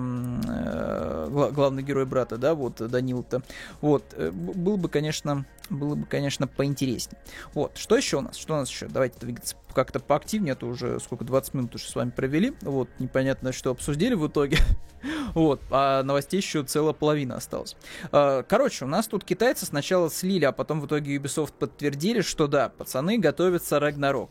[0.48, 3.42] э, главный герой брата, да, вот, Данил-то.
[3.80, 7.20] Вот, э, было бы, конечно, было бы, конечно, поинтереснее.
[7.54, 8.36] Вот, что еще у нас?
[8.36, 8.86] Что у нас еще?
[8.86, 12.52] Давайте двигаться как-то поактивнее, а то уже сколько, 20 минут уже с вами провели.
[12.62, 14.58] Вот, непонятно, что обсудили в итоге.
[15.34, 17.76] вот, а новостей еще целая половина осталась.
[18.10, 22.48] А, короче, у нас тут китайцы сначала слили, а потом в итоге Ubisoft подтвердили, что
[22.48, 24.30] да, пацаны готовятся Рагнарок.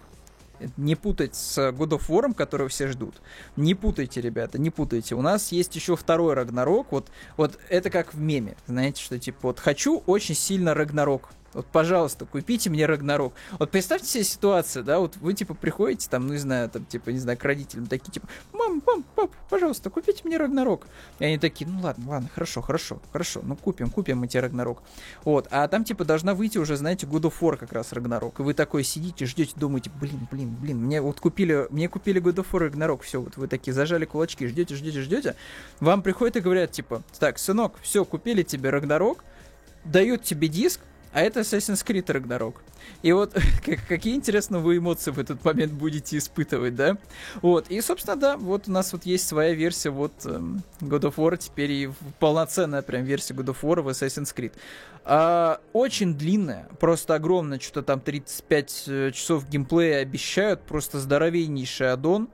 [0.78, 3.22] Не путать с God of War, которого все ждут.
[3.56, 5.15] Не путайте, ребята, не путайте.
[5.15, 6.91] У нас есть еще второй Рагнарок.
[6.91, 8.56] Вот, вот это как в меме.
[8.67, 11.30] Знаете, что типа вот хочу очень сильно Рагнарок.
[11.53, 13.33] Вот, пожалуйста, купите мне Рагнарок.
[13.57, 17.10] Вот представьте себе ситуацию, да, вот вы, типа, приходите, там, ну, не знаю, там, типа,
[17.10, 20.88] не знаю, к родителям, такие, типа, мам, мам, пап, пожалуйста, купите мне Рагнарок.
[21.19, 24.83] И они такие, ну, ладно, ладно, хорошо, хорошо, хорошо, ну, купим, купим мы тебе Рагнарок.
[25.23, 28.39] Вот, а там, типа, должна выйти уже, знаете, God of War как раз Рагнарок.
[28.39, 32.36] И вы такой сидите, ждете, думаете, блин, блин, блин, мне вот купили, мне купили God
[32.36, 35.36] of War Рагнарок, все, вот вы такие зажали кулачки, ждете, ждете, ждете.
[35.79, 39.23] Вам приходят и говорят, типа, так, сынок, все, купили тебе Рагнарок,
[39.86, 40.81] дают тебе диск,
[41.17, 42.58] а это Assassin's Creed Ragnarok.
[43.01, 43.36] И вот
[43.89, 46.99] какие, интересно, вы эмоции в этот момент будете испытывать, да?
[47.41, 51.15] Вот, и, собственно, да, вот у нас вот есть своя версия вот эм, God of
[51.15, 54.51] War, теперь и полноценная прям версия God of War в Assassin's Creed.
[55.06, 62.30] А, очень длинная, просто огромная, что-то там 35 э, часов геймплея обещают, просто здоровеннейший аддон.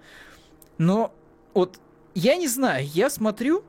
[0.78, 1.13] Но
[1.54, 1.80] вот
[2.15, 3.63] я не знаю, я смотрю,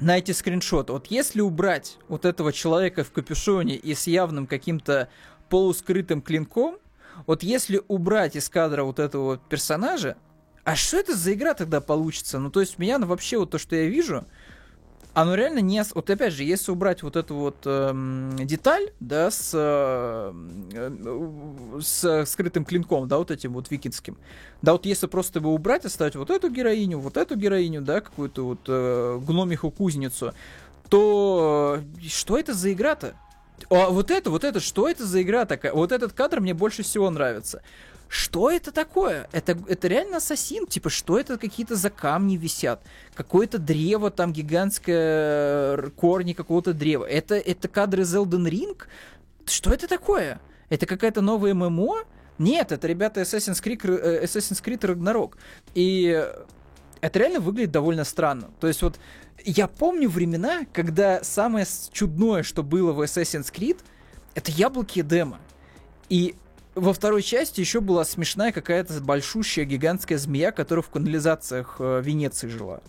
[0.00, 0.92] на эти скриншоты.
[0.92, 5.08] Вот если убрать вот этого человека в капюшоне и с явным каким-то
[5.48, 6.78] полускрытым клинком,
[7.26, 10.16] вот если убрать из кадра вот этого персонажа,
[10.64, 12.38] а что это за игра тогда получится?
[12.38, 14.26] Ну, то есть, меня ну, вообще вот то, что я вижу,
[15.16, 15.82] оно реально не...
[15.94, 20.32] Вот опять же, если убрать вот эту вот эм, деталь, да, с, э,
[21.80, 24.18] с скрытым клинком, да, вот этим вот викинским,
[24.60, 28.44] да, вот если просто его убрать, оставить вот эту героиню, вот эту героиню, да, какую-то
[28.44, 30.34] вот э, гномиху-кузницу,
[30.90, 33.14] то э, что это за игра-то?
[33.70, 35.72] А вот это, вот это, что это за игра такая?
[35.72, 37.62] Вот этот кадр мне больше всего нравится.
[38.08, 39.28] Что это такое?
[39.32, 40.66] Это, это реально ассасин?
[40.66, 42.82] Типа, что это какие-то за камни висят?
[43.14, 47.04] Какое-то древо там гигантское, корни какого-то древа.
[47.04, 48.80] Это, это кадры из Elden Ring?
[49.46, 50.40] Что это такое?
[50.68, 52.04] Это какая-то новая ММО?
[52.38, 55.34] Нет, это, ребята, Assassin's Creed, э, Assassin's Creed Ragnarok.
[55.74, 56.24] И
[57.00, 58.50] это реально выглядит довольно странно.
[58.60, 58.98] То есть вот
[59.44, 63.78] я помню времена, когда самое чудное, что было в Assassin's Creed,
[64.34, 65.38] это яблоки демо.
[66.08, 66.36] И
[66.76, 72.48] во второй части еще была смешная какая-то большущая гигантская змея, которая в канализациях э, Венеции
[72.48, 72.82] жила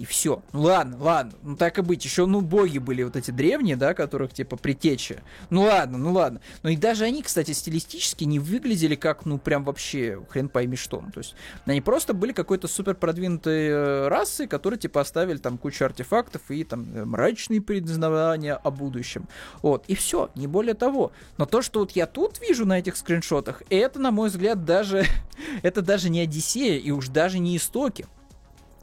[0.00, 0.42] и все.
[0.52, 2.02] Ну ладно, ладно, ну так и быть.
[2.06, 5.22] Еще, ну, боги были вот эти древние, да, которых, типа, притеча.
[5.50, 6.40] Ну ладно, ну ладно.
[6.62, 11.02] Но и даже они, кстати, стилистически не выглядели как, ну, прям вообще хрен пойми что.
[11.02, 11.34] Ну, то есть,
[11.66, 16.64] они просто были какой-то супер продвинутой э, расой, которые, типа, оставили там кучу артефактов и
[16.64, 19.28] там э, мрачные предзнавания о будущем.
[19.60, 21.12] Вот, и все, не более того.
[21.36, 25.04] Но то, что вот я тут вижу на этих скриншотах, это, на мой взгляд, даже,
[25.62, 28.06] это даже не Одиссея и уж даже не Истоки.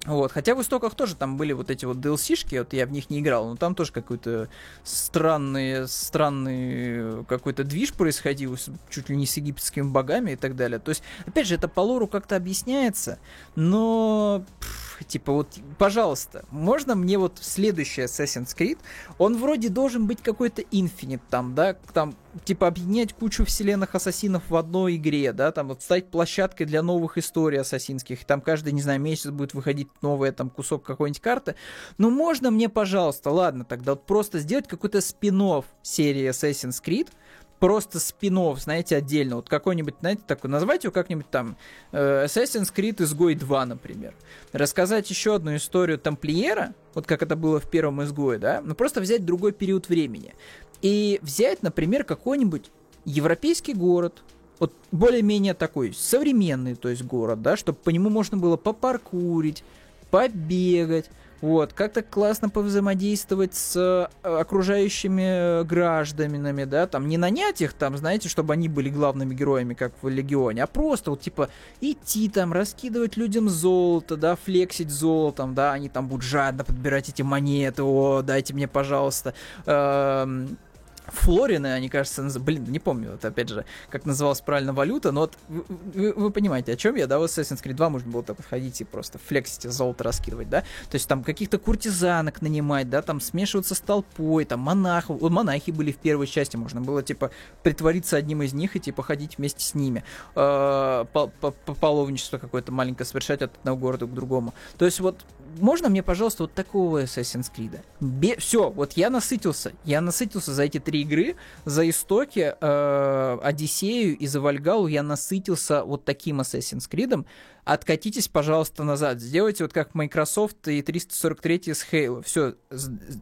[0.07, 3.09] Вот, хотя в истоках тоже там были вот эти вот DLC-шки, вот я в них
[3.09, 4.47] не играл, но там тоже какой-то
[4.83, 8.57] странный, странный какой-то движ происходил,
[8.89, 10.79] чуть ли не с египетскими богами и так далее.
[10.79, 13.19] То есть, опять же, это по лору как-то объясняется,
[13.55, 14.45] но...
[14.61, 18.77] Пфф, типа вот, пожалуйста, можно мне вот следующий Assassin's Creed,
[19.17, 24.55] он вроде должен быть какой-то Infinite там, да, там, типа объединять кучу вселенных ассасинов в
[24.55, 28.99] одной игре, да, там вот стать площадкой для новых историй ассасинских, там каждый, не знаю,
[28.99, 31.55] месяц будет выходить новый там кусок какой-нибудь карты,
[31.97, 35.37] ну можно мне, пожалуйста, ладно, тогда вот просто сделать какой-то спин
[35.83, 37.09] серии Assassin's Creed,
[37.59, 39.37] просто спин знаете, отдельно.
[39.37, 41.57] Вот какой-нибудь, знаете, такой, назвайте его как-нибудь там
[41.91, 44.13] э, Assassin's Creed Изгой 2, например.
[44.51, 49.01] Рассказать еще одну историю тамплиера, вот как это было в первом Изгое, да, но просто
[49.01, 50.35] взять другой период времени.
[50.81, 52.69] И взять, например, какой-нибудь
[53.05, 54.23] европейский город,
[54.59, 59.63] вот более-менее такой современный, то есть город, да, чтобы по нему можно было попаркурить,
[60.11, 61.09] побегать,
[61.41, 68.29] вот, как-то классно повзаимодействовать с э, окружающими гражданами, да, там, не нанять их там, знаете,
[68.29, 71.49] чтобы они были главными героями, как в Легионе, а просто вот, типа,
[71.81, 77.21] идти там, раскидывать людям золото, да, флексить золотом, да, они там будут жадно подбирать эти
[77.21, 79.33] монеты, о, дайте мне, пожалуйста,
[79.65, 80.57] эм,
[81.07, 82.37] Флорины, они, кажется, наз...
[82.37, 86.73] блин, не помню, вот опять же, как называлась правильно валюта, но вот вы, вы понимаете,
[86.73, 89.63] о чем я, да, в Assassin's Creed 2 можно было так подходить и просто флексить,
[89.71, 94.59] золото раскидывать, да, то есть там каких-то куртизанок нанимать, да, там смешиваться с толпой, там
[94.59, 97.31] монахов, вот монахи были в первой части, можно было, типа,
[97.63, 100.03] притвориться одним из них и, типа, ходить вместе с ними,
[100.35, 104.99] э, по, по, по паломничество какое-то маленькое совершать от одного города к другому, то есть
[104.99, 105.25] вот
[105.59, 108.39] можно мне, пожалуйста, вот такого Assassin's Creed?
[108.39, 109.73] Все, вот я насытился.
[109.83, 111.35] Я насытился за эти три игры.
[111.65, 117.25] За Истоки, э, Одиссею и за Вальгалу я насытился вот таким Assassin's Creed.
[117.63, 119.19] Откатитесь, пожалуйста, назад.
[119.19, 122.23] Сделайте вот как Microsoft и 343 с Halo.
[122.23, 122.55] Все,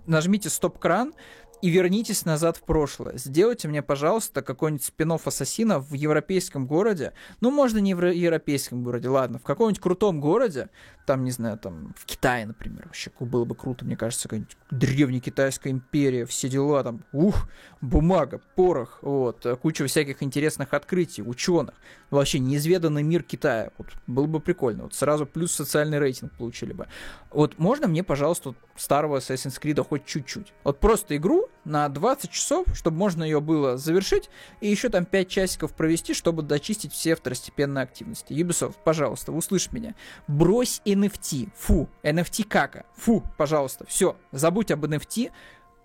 [0.05, 1.13] нажмите стоп-кран,
[1.61, 3.17] и вернитесь назад в прошлое.
[3.17, 7.13] Сделайте мне, пожалуйста, какой-нибудь спин Ассасина в европейском городе.
[7.41, 10.69] Ну, можно не в европейском городе, ладно, в каком-нибудь крутом городе,
[11.05, 15.21] там, не знаю, там, в Китае, например, вообще было бы круто, мне кажется, какая-нибудь древняя
[15.21, 17.47] китайская империя, все дела, там, ух,
[17.81, 21.75] бумага, порох, вот, куча всяких интересных открытий, ученых,
[22.09, 26.87] вообще неизведанный мир Китая, вот, было бы прикольно, вот, сразу плюс социальный рейтинг получили бы.
[27.31, 30.53] Вот, можно мне, пожалуйста, старого Assassin's Creed хоть чуть-чуть?
[30.63, 34.29] Вот просто игру на 20 часов, чтобы можно ее было завершить,
[34.61, 38.33] и еще там 5 часиков провести, чтобы дочистить все второстепенные активности.
[38.33, 39.95] Ubisoft, пожалуйста, услышь меня.
[40.27, 41.49] Брось NFT.
[41.55, 41.89] Фу.
[42.03, 42.85] NFT кака.
[42.95, 43.85] Фу, пожалуйста.
[43.87, 45.31] Все, забудь об NFT.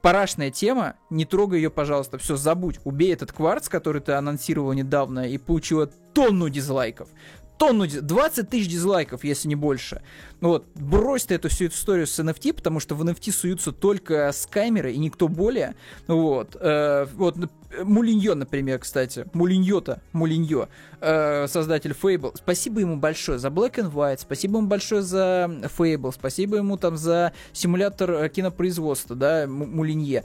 [0.02, 2.16] Парашная тема, не трогай ее, пожалуйста.
[2.16, 2.80] Все, забудь.
[2.84, 7.08] Убей этот кварц, который ты анонсировал недавно и получила тонну дизлайков
[7.60, 10.00] тонну, 20 тысяч дизлайков, если не больше.
[10.40, 14.92] Вот, брось ты эту всю историю с NFT, потому что в NFT суются только скаймеры
[14.92, 15.74] и никто более.
[16.06, 17.36] Вот, э, вот
[17.84, 19.26] Мулиньо, например, кстати.
[19.34, 20.68] Мулиньо-то, Мулиньо,
[21.02, 22.32] э, создатель Fable.
[22.34, 25.46] Спасибо ему большое за Black and White, спасибо ему большое за
[25.78, 30.24] Fable, спасибо ему там за симулятор э, кинопроизводства, да, Мулинье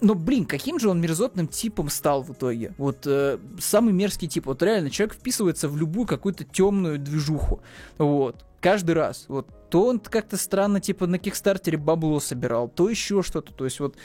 [0.00, 2.74] но, блин, каким же он мерзотным типом стал в итоге?
[2.78, 4.46] Вот э, самый мерзкий тип.
[4.46, 7.60] Вот реально, человек вписывается в любую какую-то темную движуху.
[7.98, 8.44] Вот.
[8.60, 9.24] Каждый раз.
[9.28, 9.46] Вот.
[9.70, 13.52] То он как-то странно, типа, на Кикстартере бабло собирал, то еще что-то.
[13.52, 13.96] То есть вот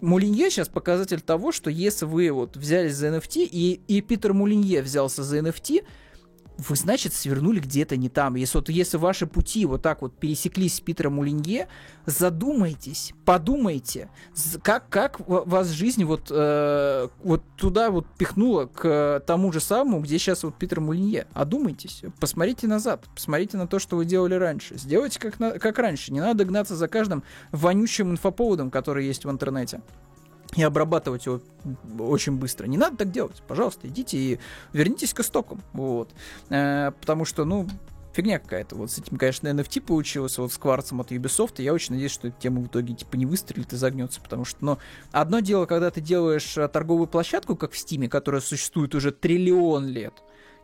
[0.00, 4.82] Мулинье сейчас показатель того, что если вы вот взялись за NFT, и, и Питер Мулинье
[4.82, 5.84] взялся за NFT,
[6.56, 8.36] вы, значит, свернули где-то не там.
[8.36, 11.68] Если, вот, если ваши пути вот так вот пересеклись с Питером Улинье,
[12.06, 14.08] задумайтесь, подумайте,
[14.62, 20.18] как, как вас жизнь вот, э, вот туда вот пихнула к тому же самому, где
[20.18, 21.26] сейчас вот Питер Мулинье.
[21.32, 24.78] Одумайтесь, посмотрите назад, посмотрите на то, что вы делали раньше.
[24.78, 26.12] Сделайте как, на, как раньше.
[26.12, 29.80] Не надо гнаться за каждым вонючим инфоповодом, который есть в интернете
[30.56, 31.40] и обрабатывать его
[31.98, 32.66] очень быстро.
[32.66, 33.42] Не надо так делать.
[33.46, 34.38] Пожалуйста, идите и
[34.72, 35.62] вернитесь к истокам.
[35.72, 36.10] Вот.
[36.50, 37.66] Э, потому что, ну,
[38.12, 38.76] фигня какая-то.
[38.76, 42.12] Вот с этим, конечно, NFT получилось, вот с кварцем от Ubisoft, и я очень надеюсь,
[42.12, 44.78] что эта тема в итоге, типа, не выстрелит и загнется, потому что, ну,
[45.10, 49.88] одно дело, когда ты делаешь э, торговую площадку, как в Steam, которая существует уже триллион
[49.88, 50.14] лет,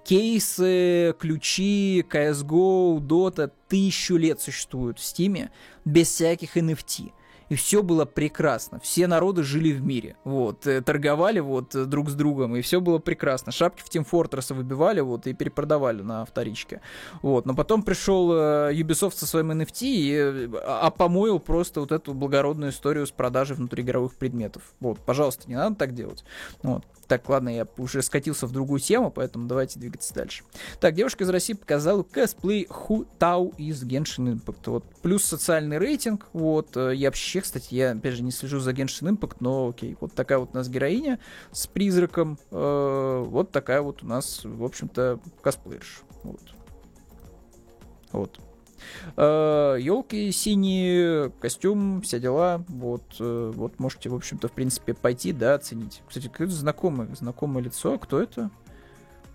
[0.04, 5.50] кейсы, ключи, CSGO, Dota тысячу лет существуют в Steam
[5.84, 7.12] без всяких NFT
[7.50, 8.80] и все было прекрасно.
[8.80, 12.80] Все народы жили в мире, вот, э, торговали вот э, друг с другом, и все
[12.80, 13.52] было прекрасно.
[13.52, 16.80] Шапки в Team Fortress выбивали вот и перепродавали на вторичке,
[17.22, 17.46] вот.
[17.46, 23.06] Но потом пришел э, Ubisoft со своим NFT и опомоил просто вот эту благородную историю
[23.06, 24.62] с продажей внутриигровых предметов.
[24.78, 26.24] Вот, пожалуйста, не надо так делать.
[26.62, 26.84] Вот.
[27.10, 30.44] Так, ладно, я уже скатился в другую тему, поэтому давайте двигаться дальше.
[30.78, 34.60] Так, девушка из России показала косплей Ху Тау из Genshin Impact.
[34.66, 34.84] Вот.
[35.02, 36.28] Плюс социальный рейтинг.
[36.32, 36.76] Вот.
[36.76, 39.96] Я вообще, кстати, я, опять же, не слежу за Genshin Impact, но окей.
[40.00, 41.18] Вот такая вот у нас героиня
[41.50, 42.38] с призраком.
[42.52, 46.02] Э, вот такая вот у нас, в общем-то, косплеерша.
[46.22, 46.40] Вот.
[48.12, 48.40] Вот.
[49.16, 52.64] Елки э, синие, костюм, все дела.
[52.68, 56.02] Вот, э, вот можете, в общем-то, в принципе, пойти, да, оценить.
[56.06, 57.98] Кстати, какое-то знакомое, знакомое лицо.
[57.98, 58.50] Кто это?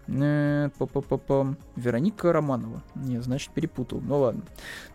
[0.07, 1.55] Э, -по.
[1.75, 2.83] Вероника Романова.
[2.95, 4.01] Не, значит, перепутал.
[4.01, 4.43] Ну ладно.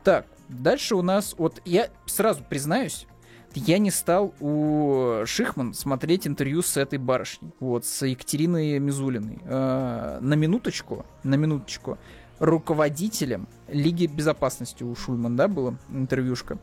[0.04, 1.34] Так, дальше у нас...
[1.36, 3.06] Вот я сразу признаюсь,
[3.54, 9.40] я не стал у Шихман смотреть интервью с этой барышней, вот, с Екатериной Мизулиной.
[9.44, 11.98] На минуточку, на минуточку
[12.40, 16.58] руководителем Лиги Безопасности у Шульман, да, было интервьюшка.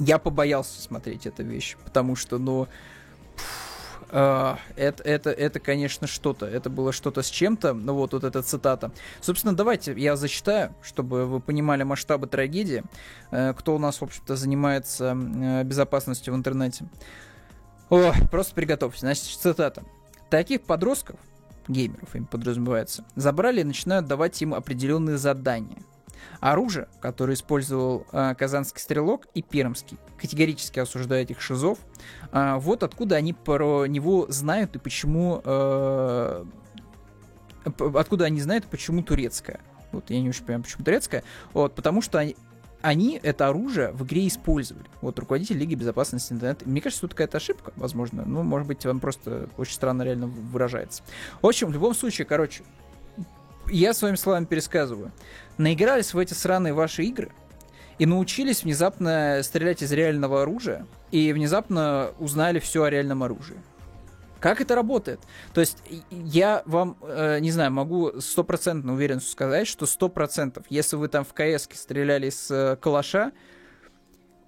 [0.00, 2.66] Я побоялся смотреть эту вещь, потому что, ну,
[4.08, 6.46] Uh, это, это, это, конечно, что-то.
[6.46, 7.72] Это было что-то с чем-то.
[7.72, 8.92] Ну вот, вот эта цитата.
[9.20, 12.84] Собственно, давайте я зачитаю, чтобы вы понимали масштабы трагедии.
[13.32, 16.86] Uh, кто у нас, в общем-то, занимается uh, безопасностью в интернете.
[17.90, 19.00] О, просто приготовьтесь.
[19.00, 19.82] Значит, цитата.
[20.30, 21.18] Таких подростков
[21.68, 25.78] геймеров им подразумевается, забрали и начинают давать им определенные задания.
[26.40, 31.78] Оружие, которое использовал э, казанский стрелок и пермский, категорически осуждают этих шизов.
[32.32, 35.40] Э, вот откуда они про него знают и почему...
[35.44, 36.44] Э,
[37.64, 39.60] откуда они знают, почему турецкая.
[39.92, 41.24] Вот я не очень понимаю, почему турецкая.
[41.52, 42.36] Вот, потому что они,
[42.82, 44.86] они это оружие в игре использовали.
[45.00, 46.68] Вот руководитель Лиги Безопасности Интернета.
[46.68, 48.24] Мне кажется, тут какая-то ошибка, возможно.
[48.24, 51.02] Ну, может быть, он просто очень странно реально выражается.
[51.42, 52.62] В общем, в любом случае, короче,
[53.68, 55.12] я своими словами пересказываю.
[55.58, 57.32] Наигрались в эти сраные ваши игры
[57.98, 63.56] и научились внезапно стрелять из реального оружия и внезапно узнали все о реальном оружии.
[64.40, 65.20] Как это работает?
[65.54, 65.78] То есть
[66.10, 71.24] я вам, э, не знаю, могу стопроцентно уверенностью сказать, что сто процентов, если вы там
[71.24, 73.32] в КС стреляли с э, калаша,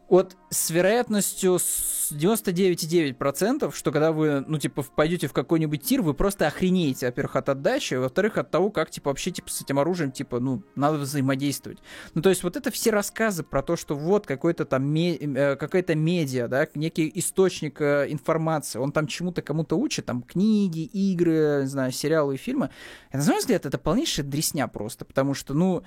[0.08, 6.46] вот с вероятностью 99,9%, что когда вы, ну, типа, пойдете в какой-нибудь тир, вы просто
[6.46, 10.40] охренеете, во-первых, от отдачи, во-вторых, от того, как, типа, вообще, типа, с этим оружием, типа,
[10.40, 11.78] ну, надо взаимодействовать.
[12.14, 15.56] Ну, то есть вот это все рассказы про то, что вот какой-то там, ме- э,
[15.56, 21.58] какая-то медиа, да, некий источник э, информации, он там чему-то кому-то учит, там, книги, игры,
[21.62, 22.70] не знаю, сериалы и фильмы.
[23.10, 25.82] Это, на мой взгляд, это полнейшая дресня просто, потому что, ну,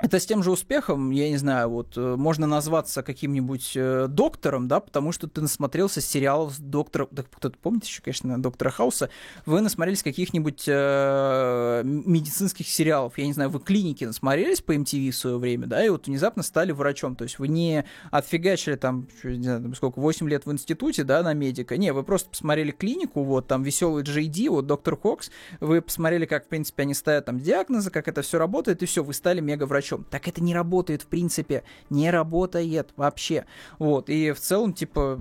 [0.00, 4.68] это с тем же успехом, я не знаю, вот э, можно назваться каким-нибудь э, доктором,
[4.68, 9.10] да, потому что ты насмотрелся сериалов с доктором, да, кто-то помнит еще, конечно, доктора Хауса,
[9.44, 15.16] вы насмотрелись каких-нибудь э, медицинских сериалов, я не знаю, вы клиники насмотрелись по MTV в
[15.16, 19.42] свое время, да, и вот внезапно стали врачом, то есть вы не отфигачили там, не
[19.42, 23.48] знаю, сколько, 8 лет в институте, да, на медика, не, вы просто посмотрели клинику, вот,
[23.48, 27.90] там веселый JD, вот доктор Кокс, вы посмотрели, как, в принципе, они ставят там диагнозы,
[27.90, 30.06] как это все работает, и все, вы стали мега врачом.
[30.10, 31.62] Так это не работает, в принципе.
[31.90, 33.46] Не работает вообще.
[33.78, 34.08] Вот.
[34.08, 35.20] И в целом, типа,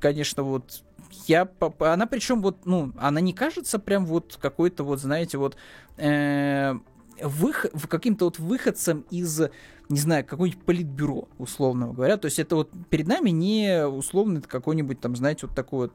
[0.00, 0.82] конечно, вот
[1.26, 5.56] я, она причем вот, ну, она не кажется прям вот какой-то вот, знаете, вот
[5.96, 6.74] э,
[7.22, 9.40] вых, каким-то вот выходцем из,
[9.88, 12.16] не знаю, какой-нибудь политбюро, условно говоря.
[12.16, 15.92] То есть это вот перед нами не условно какой-нибудь там, знаете, вот такой вот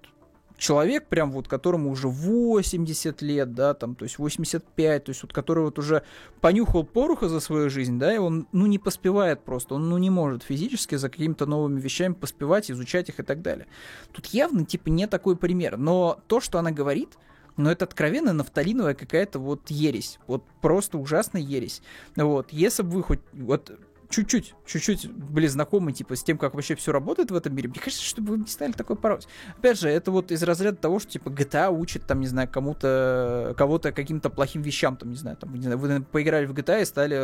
[0.60, 5.34] человек, прям вот которому уже 80 лет, да, там, то есть 85, то есть вот
[5.34, 6.04] который вот уже
[6.42, 10.10] понюхал пороха за свою жизнь, да, и он, ну, не поспевает просто, он, ну, не
[10.10, 13.66] может физически за какими-то новыми вещами поспевать, изучать их и так далее.
[14.12, 17.18] Тут явно, типа, не такой пример, но то, что она говорит,
[17.56, 20.20] но это откровенно нафталиновая какая-то вот ересь.
[20.28, 21.82] Вот просто ужасная ересь.
[22.16, 23.20] Вот, если бы вы хоть...
[23.34, 23.72] Вот
[24.10, 27.80] чуть-чуть, чуть-чуть были знакомы, типа, с тем, как вообще все работает в этом мире, мне
[27.80, 29.20] кажется, чтобы вы не стали такой порой.
[29.58, 33.54] Опять же, это вот из разряда того, что, типа, GTA учит, там, не знаю, кому-то,
[33.58, 36.86] кого-то каким-то плохим вещам, там, не знаю, там, не знаю, вы поиграли в GTA и
[36.86, 37.16] стали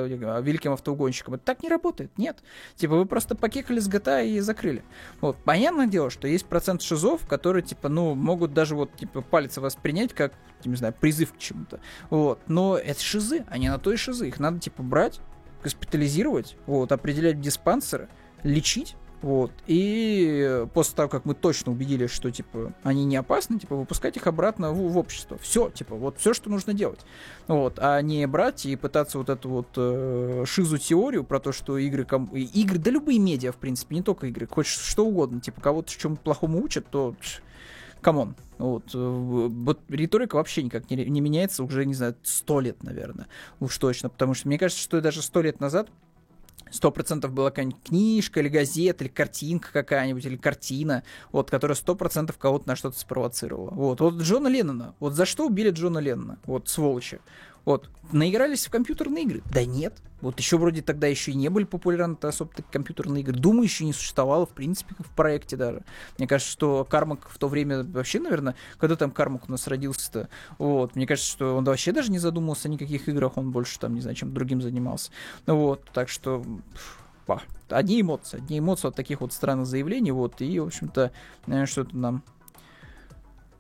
[0.41, 1.35] великим автоугонщиком.
[1.35, 2.43] Это так не работает, нет.
[2.75, 4.83] Типа, вы просто покекали с GTA и закрыли.
[5.21, 9.57] Вот, понятное дело, что есть процент шизов, которые, типа, ну, могут даже вот, типа, палец
[9.57, 10.33] воспринять как,
[10.63, 11.79] не знаю, призыв к чему-то.
[12.09, 14.27] Вот, но это шизы, они на то и шизы.
[14.27, 15.19] Их надо, типа, брать,
[15.65, 18.07] госпитализировать, вот, определять диспансеры,
[18.43, 19.51] лечить, вот.
[19.65, 24.27] И после того, как мы точно убедились, что, типа, они не опасны, типа, выпускать их
[24.27, 25.39] обратно в, в общество.
[25.39, 26.99] Все, типа, вот все, что нужно делать.
[27.47, 27.79] Вот.
[27.79, 32.25] А не брать и пытаться вот эту вот э, шизу-теорию про то, что игры, ком...
[32.27, 36.21] игры, да любые медиа, в принципе, не только игры, хоть что угодно, типа, кого-то чему-то
[36.21, 37.15] плохому учат, то
[38.05, 38.35] come on.
[38.59, 43.25] Вот, э, вот риторика вообще никак не, не меняется уже, не знаю, сто лет, наверное.
[43.59, 44.09] Уж точно.
[44.09, 45.89] Потому что мне кажется, что даже сто лет назад
[46.69, 51.95] сто процентов была какая-нибудь книжка или газета, или картинка какая-нибудь, или картина, вот, которая сто
[51.95, 53.71] процентов кого-то на что-то спровоцировала.
[53.71, 54.93] Вот, вот Джона Леннона.
[54.99, 56.37] Вот за что убили Джона Леннона?
[56.45, 57.19] Вот, сволочи.
[57.65, 59.41] Вот, наигрались в компьютерные игры?
[59.51, 59.97] Да нет.
[60.21, 63.35] Вот еще вроде тогда еще и не были популярны особо компьютерные игры.
[63.35, 65.83] Думаю, еще не существовало, в принципе, в проекте даже.
[66.17, 70.29] Мне кажется, что Кармак в то время вообще, наверное, когда там Кармак у нас родился-то,
[70.57, 73.93] вот, мне кажется, что он вообще даже не задумывался о никаких играх, он больше там,
[73.93, 75.11] не знаю, чем другим занимался.
[75.45, 76.43] Вот, так что...
[77.25, 81.11] Пах, одни эмоции, одни эмоции от таких вот странных заявлений, вот, и, в общем-то,
[81.65, 82.21] что-то нам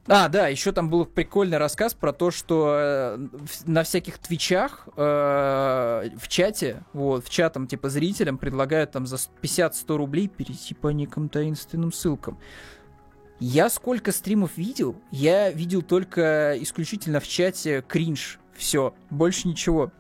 [0.07, 3.27] а, да, еще там был прикольный рассказ про то, что э,
[3.65, 9.97] на всяких твичах э, в чате, вот, в чатом, типа, зрителям предлагают там за 50-100
[9.97, 12.37] рублей перейти по неким таинственным ссылкам.
[13.39, 18.39] Я сколько стримов видел, я видел только исключительно в чате кринж.
[18.55, 19.91] Все, больше ничего.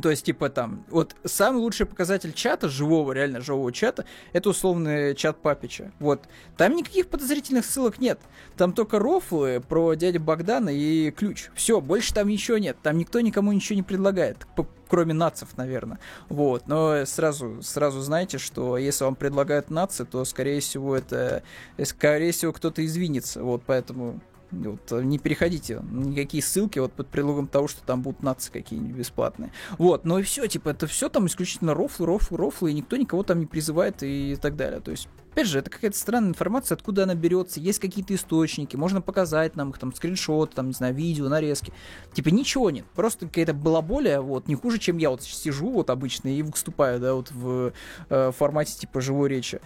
[0.00, 5.14] То есть, типа, там, вот самый лучший показатель чата, живого, реально живого чата, это условный
[5.14, 5.92] чат Папича.
[6.00, 6.22] Вот.
[6.56, 8.20] Там никаких подозрительных ссылок нет.
[8.56, 11.50] Там только рофлы про дядю Богдана и ключ.
[11.54, 12.76] Все, больше там ничего нет.
[12.82, 14.46] Там никто никому ничего не предлагает.
[14.88, 15.98] Кроме нацев, наверное.
[16.28, 16.66] Вот.
[16.66, 21.42] Но сразу, сразу знаете, что если вам предлагают нации, то, скорее всего, это,
[21.84, 23.42] скорее всего, кто-то извинится.
[23.42, 24.20] Вот, поэтому
[24.50, 28.96] вот, э, не переходите никакие ссылки вот под предлогом того, что там будут нации какие-нибудь
[28.96, 29.52] бесплатные.
[29.78, 33.22] Вот, ну и все, типа, это все там исключительно рофлы, рофлы, рофлы, и никто никого
[33.22, 34.80] там не призывает и так далее.
[34.80, 39.00] То есть, опять же, это какая-то странная информация, откуда она берется, есть какие-то источники, можно
[39.00, 41.72] показать нам их, там, скриншот, там, не знаю, видео, нарезки.
[42.12, 46.28] Типа, ничего нет, просто какая-то балаболия, вот, не хуже, чем я вот сижу вот обычно
[46.28, 47.72] и выступаю, да, вот в
[48.08, 49.60] э, формате, типа, живой речи.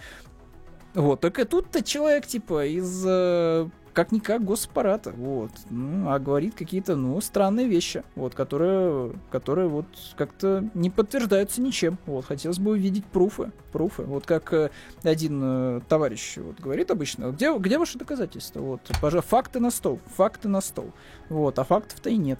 [0.95, 7.19] Вот, только тут-то человек, типа, из э, как-никак госаппарата, вот, ну, а говорит какие-то, ну,
[7.21, 9.85] странные вещи, вот, которые, которые вот
[10.17, 14.69] как-то не подтверждаются ничем, вот, хотелось бы увидеть пруфы, пруфы, вот, как э,
[15.03, 19.99] один э, товарищ вот говорит обычно, где, где ваши доказательства, вот, пожалуйста, факты на стол,
[20.15, 20.91] факты на стол,
[21.29, 22.39] вот, а фактов-то и нет,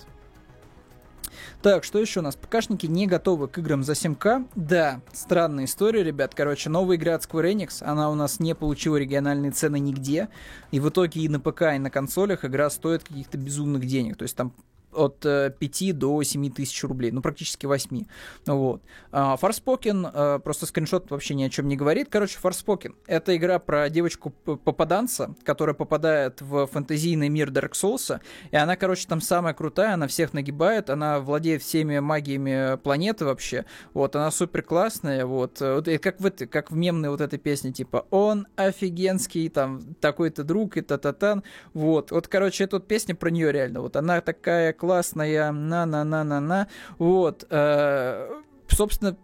[1.61, 2.35] так, что еще у нас?
[2.35, 4.47] ПКшники не готовы к играм за 7К.
[4.55, 6.33] Да, странная история, ребят.
[6.35, 10.29] Короче, новая игра от Square Enix, она у нас не получила региональные цены нигде.
[10.71, 14.17] И в итоге и на ПК, и на консолях игра стоит каких-то безумных денег.
[14.17, 14.53] То есть там
[14.91, 18.05] от 5 э, до 7 тысяч рублей, ну, практически 8.
[18.45, 18.81] Вот.
[19.11, 22.07] Forspoken, а, просто скриншот вообще ни о чем не говорит.
[22.09, 28.19] Короче, Forspoken — это игра про девочку-попаданца, которая попадает в фэнтезийный мир Dark Souls,
[28.51, 33.65] и она, короче, там самая крутая, она всех нагибает, она владеет всеми магиями планеты вообще,
[33.93, 37.39] вот, она супер классная, вот, вот и как в, это, как в мемной вот этой
[37.39, 43.15] песне, типа, он офигенский, там, такой-то друг и та-та-тан, вот, вот, короче, эта вот песня
[43.15, 46.67] про нее реально, вот, она такая классная, на-на-на-на-на.
[46.97, 49.17] Вот, э, собственно,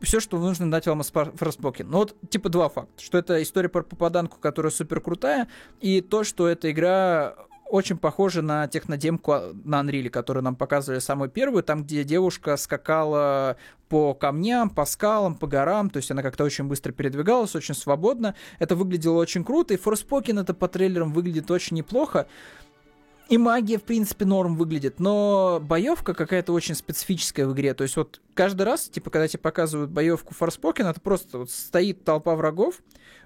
[0.00, 1.90] все, что нужно дать вам из Форспокен.
[1.90, 3.02] Ну вот, типа, два факта.
[3.02, 5.48] Что это история про попаданку, которая супер крутая,
[5.80, 7.34] и то, что эта игра
[7.68, 9.32] очень похожа на технодемку
[9.64, 13.56] на Unreal, которую нам показывали самую первую, там, где девушка скакала
[13.88, 18.34] по камням, по скалам, по горам, то есть она как-то очень быстро передвигалась, очень свободно.
[18.58, 22.26] Это выглядело очень круто, и Форспокен это по трейлерам выглядит очень неплохо.
[23.28, 27.74] И магия, в принципе, норм выглядит, но боевка какая-то очень специфическая в игре.
[27.74, 32.04] То есть вот каждый раз, типа, когда тебе показывают боевку Форспокен, это просто вот стоит
[32.04, 32.76] толпа врагов,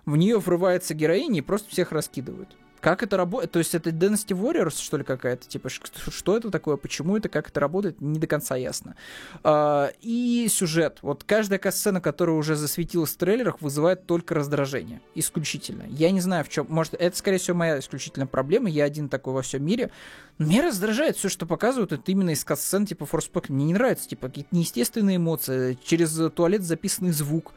[0.05, 2.57] в нее врывается героиня и просто всех раскидывают.
[2.83, 3.53] Как это работает?
[3.53, 5.47] То есть это Dynasty Warriors, что ли, какая-то?
[5.47, 6.77] Типа, что это такое?
[6.77, 7.29] Почему это?
[7.29, 8.01] Как это работает?
[8.01, 8.97] Не до конца ясно.
[9.45, 10.99] А, и сюжет.
[11.01, 15.01] Вот каждая сцена, которая уже засветилась в трейлерах, вызывает только раздражение.
[15.15, 15.85] Исключительно.
[15.89, 16.67] Я не знаю, в чем.
[16.69, 18.69] Может, это, скорее всего, моя исключительная проблема.
[18.69, 19.93] Я один такой во всем мире.
[20.39, 23.53] Но меня раздражает все, что показывают, это именно из сцен типа Forspoken.
[23.53, 25.79] Мне не нравится, типа, какие-то неестественные эмоции.
[25.85, 27.53] Через туалет записанный звук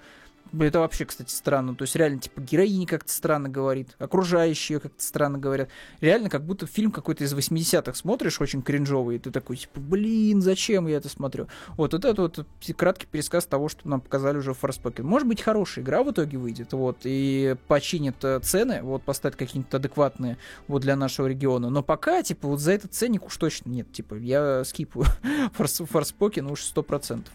[0.59, 1.75] это вообще, кстати, странно.
[1.75, 5.69] То есть реально, типа, героиня как-то странно говорит, окружающие как-то странно говорят.
[6.01, 10.41] Реально, как будто фильм какой-то из 80-х смотришь, очень кринжовый, и ты такой, типа, блин,
[10.41, 11.47] зачем я это смотрю?
[11.77, 12.45] Вот, вот это вот
[12.77, 15.03] краткий пересказ того, что нам показали уже в Forspoken.
[15.03, 19.73] Может быть, хорошая игра в итоге выйдет, вот, и починит э, цены, вот, поставит какие-нибудь
[19.73, 20.37] адекватные,
[20.67, 21.69] вот, для нашего региона.
[21.69, 25.05] Но пока, типа, вот за этот ценник уж точно нет, типа, я скипаю
[25.57, 27.25] Forspoken уж 100%.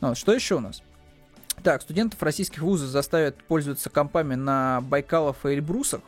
[0.00, 0.82] Ну, что еще у нас?
[1.62, 6.02] Так, студентов российских вузов заставят пользоваться компами на Байкалов и Эльбрусах.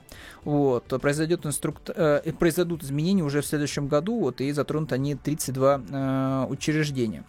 [0.44, 1.76] Вот, произойдет инструк...
[1.88, 7.24] э, произойдут изменения уже в следующем году, вот, и затронут они 32 э, учреждения.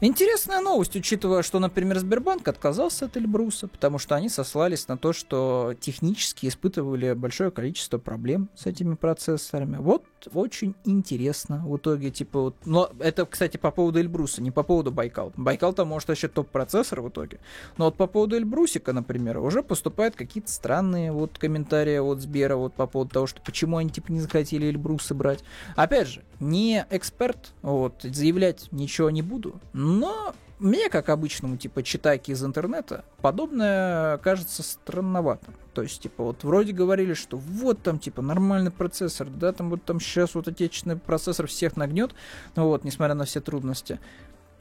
[0.00, 5.12] Интересная новость, учитывая, что, например, Сбербанк отказался от Эльбруса, потому что они сослались на то,
[5.12, 9.78] что технически испытывали большое количество проблем с этими процессорами.
[9.78, 14.62] Вот очень интересно в итоге, типа, вот, но это, кстати, по поводу Эльбруса, не по
[14.62, 15.32] поводу Байкал.
[15.36, 17.40] Байкал там может вообще топ-процессор в итоге.
[17.76, 22.72] Но вот по поводу Эльбрусика, например, уже поступают какие-то странные вот комментарии от Сбера вот
[22.74, 25.42] по поводу того, что почему они типа не захотели Эльбрусы брать.
[25.74, 29.60] Опять же, не эксперт, вот, заявлять ничего не буду,
[30.58, 35.54] мне, как обычному, типа, читайке из интернета, подобное кажется странноватым.
[35.72, 39.84] То есть, типа, вот вроде говорили, что вот там, типа, нормальный процессор, да, там вот
[39.84, 42.12] там сейчас вот отечественный процессор всех нагнет,
[42.56, 44.00] ну вот, несмотря на все трудности.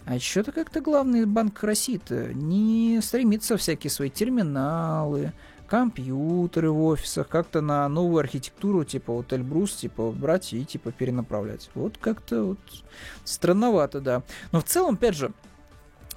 [0.06, 5.34] А что-то как-то главный банк России-то не стремится всякие свои терминалы,
[5.68, 11.70] компьютеры в офисах, как-то на новую архитектуру, типа вот Эльбрус, типа брать и типа перенаправлять.
[11.76, 12.60] Вот как-то вот
[13.24, 14.24] странновато, да.
[14.52, 15.32] Но в целом, опять же,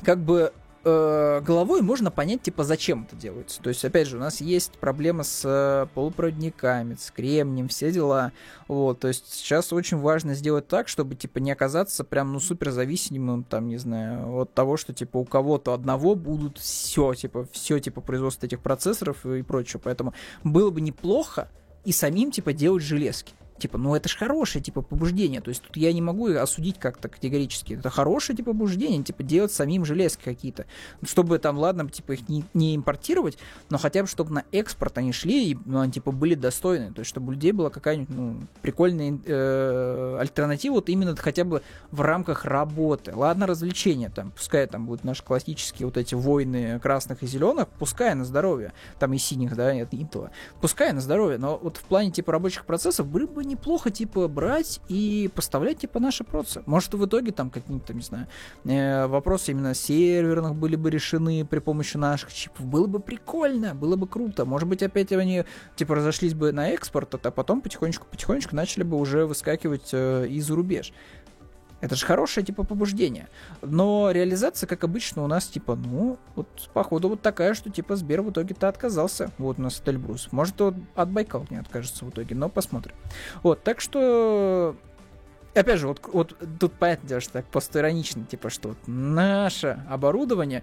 [0.05, 0.53] как бы
[0.85, 3.61] э, головой можно понять, типа, зачем это делается.
[3.63, 8.33] То есть, опять же, у нас есть проблема с э, полупроводниками, с кремнием, все дела.
[8.69, 12.71] Вот, то есть сейчас очень важно сделать так, чтобы, типа, не оказаться прям, ну, супер
[12.71, 17.79] зависимым, там, не знаю, от того, что, типа, у кого-то одного будут все, типа, все,
[17.79, 19.81] типа, производство этих процессоров и прочее.
[19.83, 20.15] Поэтому
[20.45, 21.49] было бы неплохо
[21.85, 23.35] и самим, типа, делать железки.
[23.61, 25.41] Типа, ну это же хорошее, типа, побуждение.
[25.41, 27.75] То есть тут я не могу осудить как-то категорически.
[27.75, 30.67] Это хорошее, типа, побуждение, типа, делать самим железки какие-то.
[31.03, 33.39] Чтобы там, ладно, типа, их не, не импортировать,
[33.69, 36.93] но хотя бы, чтобы на экспорт они шли и, ну, они, типа, были достойны.
[36.93, 41.63] То есть, чтобы у людей была какая-нибудь, ну, прикольная э, альтернатива, вот именно хотя бы
[41.91, 43.13] в рамках работы.
[43.15, 48.15] Ладно, развлечения там, пускай там будут наши классические вот эти войны красных и зеленых, пускай
[48.15, 50.31] на здоровье, там и синих, да, нет, интова,
[50.61, 54.81] пускай на здоровье, но вот в плане, типа, рабочих процессов были бы неплохо, типа, брать
[54.89, 56.63] и поставлять, типа, наши процессы.
[56.67, 58.27] Может, в итоге там какие-то, не знаю,
[58.65, 62.67] э, вопросы именно серверных были бы решены при помощи наших чипов.
[62.67, 64.45] Было бы прикольно, было бы круто.
[64.45, 65.45] Может быть, опять они,
[65.77, 70.93] типа, разошлись бы на экспорт, а потом потихонечку-потихонечку начали бы уже выскакивать э, из рубеж.
[71.81, 73.29] Это же хорошее, типа, побуждение.
[73.63, 78.23] Но реализация, как обычно, у нас, типа, ну, вот, походу, вот такая, что, типа, Сбер
[78.23, 79.31] в итоге-то отказался.
[79.39, 80.29] Вот у нас Эльбрус.
[80.31, 82.95] Может, вот от Байкал не откажется в итоге, но посмотрим.
[83.43, 84.77] Вот, так что...
[85.53, 90.63] Опять же, вот, вот тут понятно что так постиронично, типа, что вот наше оборудование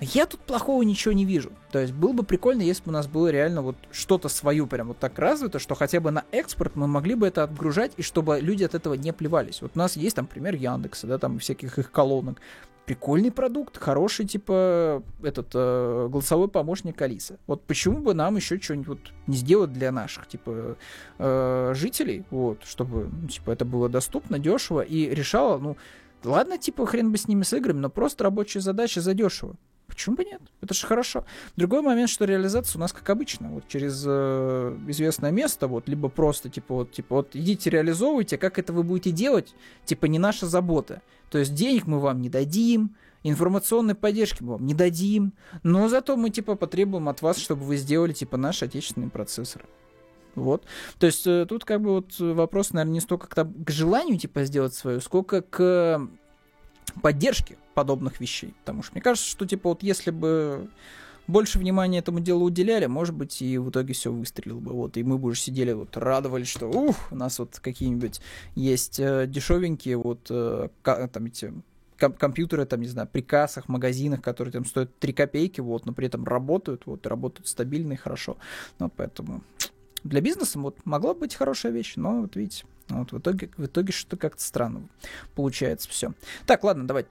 [0.00, 1.52] я тут плохого ничего не вижу.
[1.72, 4.88] То есть было бы прикольно, если бы у нас было реально вот что-то свое прям
[4.88, 8.38] вот так развито, что хотя бы на экспорт мы могли бы это отгружать, и чтобы
[8.40, 9.62] люди от этого не плевались.
[9.62, 12.40] Вот у нас есть там пример Яндекса, да, там всяких их колонок.
[12.84, 17.36] Прикольный продукт, хороший, типа, этот, э, голосовой помощник Алиса.
[17.48, 20.76] Вот почему бы нам еще что-нибудь вот не сделать для наших, типа,
[21.18, 25.76] э, жителей, вот, чтобы, ну, типа, это было доступно, дешево и решало, ну,
[26.22, 29.56] ладно, типа, хрен бы с ними с играми, но просто рабочие задачи задешево.
[29.86, 30.40] Почему бы нет?
[30.60, 31.24] Это же хорошо.
[31.56, 36.08] Другой момент, что реализация у нас как обычно, вот через э, известное место, вот, либо
[36.08, 40.46] просто, типа, вот, типа, вот, идите реализовывайте, как это вы будете делать, типа, не наша
[40.46, 41.02] забота.
[41.30, 45.32] То есть денег мы вам не дадим, информационной поддержки мы вам не дадим,
[45.62, 49.64] но зато мы, типа, потребуем от вас, чтобы вы сделали, типа, наши отечественные процессоры.
[50.34, 50.64] Вот.
[50.98, 53.34] То есть э, тут как бы вот вопрос, наверное, не столько к,
[53.64, 56.08] к желанию, типа, сделать свою, сколько к
[57.02, 58.54] поддержки подобных вещей.
[58.60, 60.68] Потому что мне кажется, что типа вот если бы
[61.26, 64.72] больше внимания этому делу уделяли, может быть, и в итоге все выстрелило бы.
[64.72, 68.20] Вот, и мы бы уже сидели, вот, радовались, что ух, у нас вот какие-нибудь
[68.54, 71.52] есть э, дешевенькие вот э, там эти
[71.96, 76.06] компьютеры, там, не знаю, при кассах, магазинах, которые там стоят 3 копейки, вот, но при
[76.06, 78.36] этом работают, вот, работают стабильно и хорошо.
[78.78, 79.42] Ну, поэтому
[80.04, 83.92] для бизнеса вот могла быть хорошая вещь, но вот видите, вот в итоге, в итоге
[83.92, 84.88] что-то как-то странно
[85.34, 86.12] получается все.
[86.46, 87.10] Так, ладно, давайте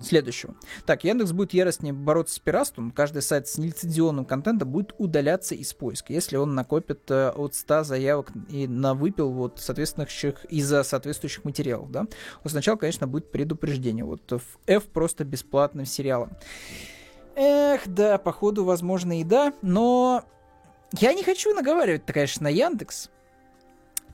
[0.00, 0.54] следующего.
[0.86, 2.90] Так, Яндекс будет яростнее бороться с пиратством.
[2.90, 7.84] Каждый сайт с нелицензионным контентом будет удаляться из поиска, если он накопит э, от 100
[7.84, 12.06] заявок и на выпил вот соответствующих из-за соответствующих материалов, да.
[12.42, 14.04] Вот сначала, конечно, будет предупреждение.
[14.04, 14.32] Вот
[14.66, 16.32] F просто бесплатным сериалом.
[17.36, 20.24] Эх, да, походу, возможно, и да, но
[20.92, 23.10] я не хочу наговаривать, конечно, на Яндекс,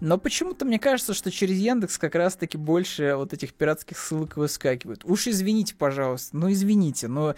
[0.01, 5.05] но почему-то мне кажется, что через Яндекс как раз-таки больше вот этих пиратских ссылок выскакивают.
[5.05, 7.35] Уж извините, пожалуйста, ну извините, но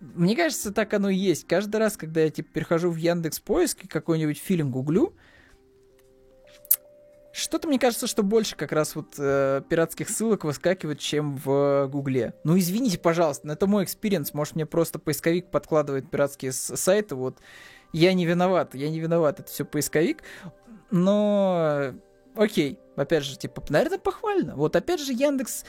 [0.00, 1.46] мне кажется, так оно и есть.
[1.46, 5.14] Каждый раз, когда я типа перехожу в Яндекс поиск и какой-нибудь фильм гуглю,
[7.32, 12.34] что-то мне кажется, что больше как раз вот э, пиратских ссылок выскакивает, чем в Гугле.
[12.44, 14.34] Ну извините, пожалуйста, это мой experience.
[14.34, 17.16] Может, мне просто поисковик подкладывает пиратские сайты.
[17.16, 17.38] Вот
[17.92, 20.22] я не виноват, я не виноват, это все поисковик
[20.90, 21.92] но
[22.34, 24.56] окей, опять же, типа, наверное, похвально.
[24.56, 25.64] Вот опять же, Яндекс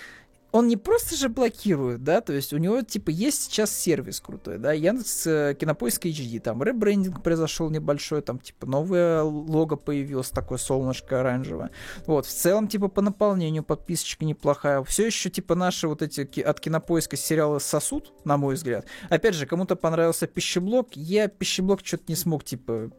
[0.56, 4.58] он не просто же блокирует, да, то есть у него, типа, есть сейчас сервис крутой,
[4.58, 10.58] да, Яндекс э, Кинопоиск HD, там ребрендинг произошел небольшой, там, типа, новое лого появилось, такое
[10.58, 11.72] солнышко оранжевое.
[12.06, 14.82] Вот, в целом, типа, по наполнению подписочка неплохая.
[14.84, 18.86] Все еще, типа, наши вот эти от Кинопоиска сериалы сосуд, на мой взгляд.
[19.10, 22.92] Опять же, кому-то понравился пищеблок, я пищеблок что-то не смог, типа,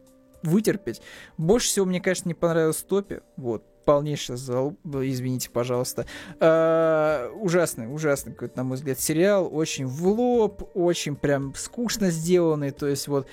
[0.43, 1.01] вытерпеть.
[1.37, 3.21] Больше всего мне, конечно, не понравилось Топи.
[3.35, 6.05] Вот, полнейший зал, извините, пожалуйста.
[6.39, 9.49] А, ужасный, ужасный какой-то, на мой взгляд, сериал.
[9.49, 12.71] Очень в лоб, очень прям скучно сделанный.
[12.71, 13.27] То есть вот,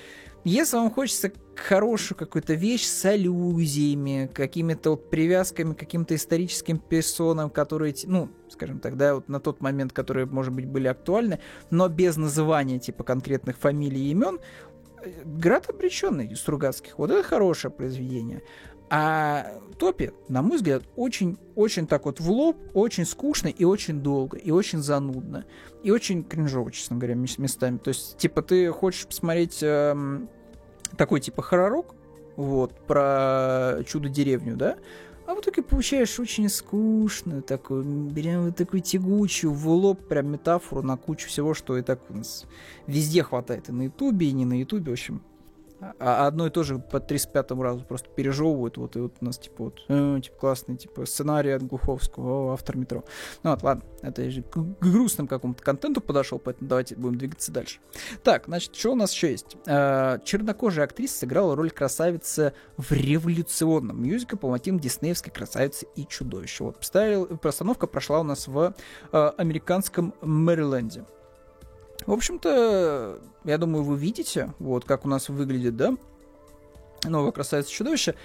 [0.45, 7.95] если вам хочется хорошую какую-то вещь с аллюзиями, какими-то вот привязками каким-то историческим персонам, которые,
[8.05, 11.39] ну, скажем так, да, вот на тот момент, которые, может быть, были актуальны,
[11.69, 14.39] но без называния, типа, конкретных фамилий и имен,
[15.25, 16.97] Град обреченный Стругацких.
[16.97, 18.41] Вот это хорошее произведение.
[18.89, 24.37] А Топи, на мой взгляд, очень-очень так вот в лоб, очень скучно и очень долго,
[24.37, 25.45] и очень занудно,
[25.83, 27.77] и очень кринжово, честно говоря, местами.
[27.77, 30.29] То есть, типа, ты хочешь посмотреть эм,
[30.97, 31.95] такой, типа, хоророк,
[32.35, 34.77] вот, про чудо-деревню, да,
[35.25, 40.83] а в итоге получаешь очень скучную такую, берем вот такую тягучую, в лоб прям метафору
[40.83, 42.45] на кучу всего, что и так у нас
[42.87, 43.69] везде хватает.
[43.69, 45.21] И на ютубе, и не на ютубе, в общем,
[45.99, 49.37] а одно и то же по 35 разу просто пережевывают, вот, и вот у нас,
[49.37, 53.03] типа, вот, э, типа, классный, типа, сценарий от Глуховского, о, автор метро.
[53.43, 57.79] Ну вот, ладно, это же к грустному какому-то контенту подошел, поэтому давайте будем двигаться дальше.
[58.23, 59.57] Так, значит, что у нас еще есть?
[59.67, 66.63] Э, чернокожая актриса сыграла роль красавицы в революционном мюзикле по мотивам диснеевской красавицы и чудовища.
[66.63, 68.73] Вот, поставил, постановка прошла у нас в
[69.11, 71.05] э, американском Мэриленде.
[72.05, 75.95] В общем-то, я думаю, вы видите, вот как у нас выглядит, да,
[77.03, 78.15] новая красавица-чудовище.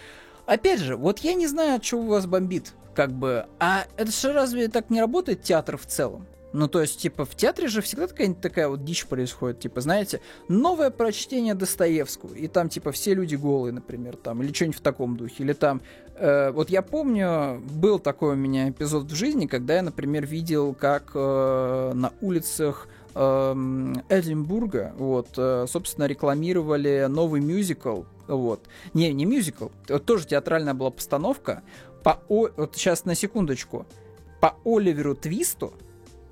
[0.46, 4.32] Опять же, вот я не знаю, что у вас бомбит, как бы, а это же
[4.32, 6.26] разве так не работает театр в целом?
[6.52, 9.60] Ну, то есть, типа, в театре же всегда какая-нибудь такая вот дичь происходит.
[9.60, 14.78] Типа, знаете, новое прочтение Достоевского, и там, типа, все люди голые, например, там, или что-нибудь
[14.78, 15.44] в таком духе.
[15.44, 15.80] Или там,
[16.16, 20.74] э, вот я помню, был такой у меня эпизод в жизни, когда я, например, видел,
[20.74, 28.66] как э, на улицах Эдинбурга, вот, э, собственно, рекламировали новый мюзикл, вот.
[28.94, 29.68] Не, не мюзикл,
[30.06, 31.62] тоже театральная была постановка
[32.02, 33.86] по, о, вот сейчас на секундочку,
[34.40, 35.74] по Оливеру Твисту,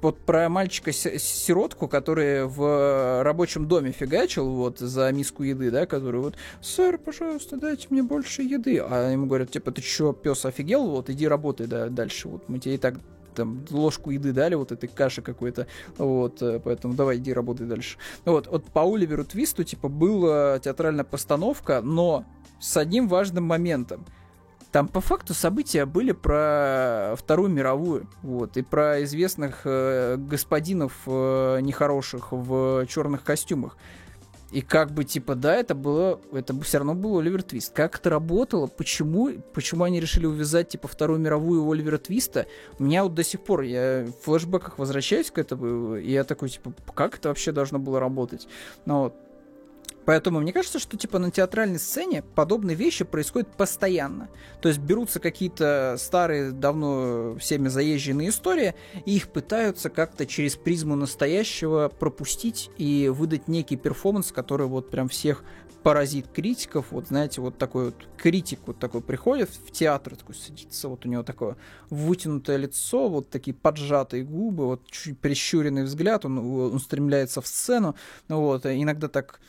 [0.00, 6.36] вот про мальчика-сиротку, который в рабочем доме фигачил вот за миску еды, да, который вот,
[6.62, 8.78] сэр, пожалуйста, дайте мне больше еды.
[8.78, 12.58] А ему говорят, типа, ты чё, пес офигел, вот иди работай да, дальше, вот мы
[12.60, 12.94] тебе и так
[13.38, 15.66] там ложку еды дали, вот этой каши какой-то,
[15.96, 17.96] вот, э, поэтому давай иди работай дальше.
[18.24, 22.24] Вот, вот по Оливеру Твисту, типа, была театральная постановка, но
[22.60, 24.04] с одним важным моментом.
[24.72, 31.60] Там по факту события были про Вторую мировую, вот, и про известных э, господинов э,
[31.62, 33.76] нехороших в черных костюмах.
[34.50, 37.72] И как бы, типа, да, это было, это все равно был Оливер Твист.
[37.74, 42.46] Как это работало, почему, почему они решили увязать, типа, Вторую мировую Оливера Твиста,
[42.78, 46.48] у меня вот до сих пор, я в флешбеках возвращаюсь к этому, и я такой,
[46.48, 48.48] типа, как это вообще должно было работать?
[48.86, 49.14] Ну вот,
[50.08, 54.30] Поэтому мне кажется, что типа на театральной сцене подобные вещи происходят постоянно.
[54.62, 60.96] То есть берутся какие-то старые, давно всеми заезженные истории, и их пытаются как-то через призму
[60.96, 65.44] настоящего пропустить и выдать некий перформанс, который вот прям всех
[65.82, 66.86] поразит критиков.
[66.90, 71.08] Вот знаете, вот такой вот критик вот такой приходит в театр, такой садится, вот у
[71.10, 71.58] него такое
[71.90, 77.94] вытянутое лицо, вот такие поджатые губы, вот чуть прищуренный взгляд, он, он стремляется в сцену,
[78.28, 79.40] вот, иногда так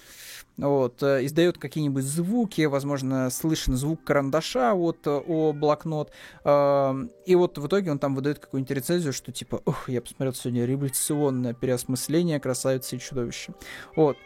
[0.59, 6.11] вот, э, издает какие-нибудь звуки, возможно, слышен звук карандаша вот э, о блокнот,
[6.45, 10.65] и вот в итоге он там выдает какую-нибудь рецензию, что типа, ох, я посмотрел сегодня
[10.65, 13.53] революционное переосмысление красавицы и чудовища.
[13.95, 14.17] Вот,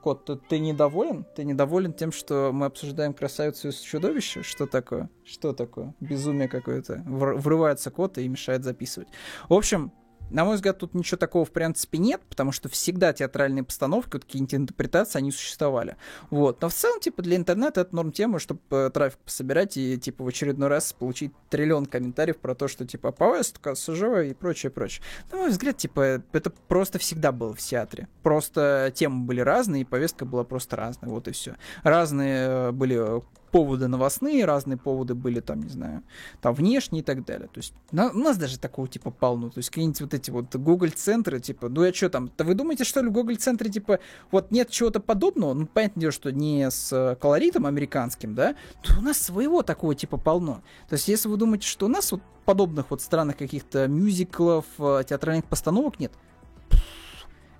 [0.00, 1.26] Кот, ты недоволен?
[1.34, 4.42] Ты недоволен тем, что мы обсуждаем красавицу и чудовище?
[4.44, 5.10] Что такое?
[5.24, 5.92] Что такое?
[5.98, 7.02] Безумие какое-то.
[7.04, 9.08] Врывается кот и мешает записывать.
[9.48, 9.92] В общем,
[10.30, 14.24] на мой взгляд, тут ничего такого в принципе нет, потому что всегда театральные постановки, вот
[14.24, 15.96] какие-нибудь интерпретации, они существовали.
[16.30, 16.60] Вот.
[16.62, 20.24] Но в целом, типа, для интернета это норм тема, чтобы э, трафик пособирать и, типа,
[20.24, 25.04] в очередной раз получить триллион комментариев про то, что, типа, повестка, СЖВ и прочее, прочее.
[25.30, 28.08] На мой взгляд, типа, это просто всегда было в театре.
[28.22, 31.56] Просто темы были разные, и повестка была просто разная, вот и все.
[31.82, 36.02] Разные э, были поводы новостные, разные поводы были там, не знаю,
[36.40, 37.48] там внешние и так далее.
[37.48, 39.50] То есть на, у нас даже такого типа полно.
[39.50, 42.84] То есть какие-нибудь вот эти вот Google-центры, типа, ну я что там, да вы думаете,
[42.84, 45.54] что ли в Google-центре, типа, вот нет чего-то подобного?
[45.54, 49.94] Ну, понятное дело, что не с э, колоритом американским, да, то у нас своего такого
[49.94, 50.62] типа полно.
[50.88, 55.02] То есть если вы думаете, что у нас вот подобных вот странных каких-то мюзиклов, э,
[55.06, 56.12] театральных постановок нет,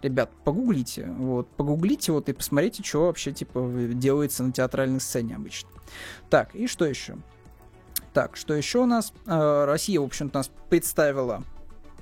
[0.02, 3.60] ребят, погуглите, вот, погуглите вот и посмотрите, что вообще, типа,
[3.92, 5.70] делается на театральной сцене обычно.
[6.30, 7.16] Так, и что еще?
[8.12, 9.12] Так, что еще у нас?
[9.26, 11.42] Э, Россия, в общем-то, нас представила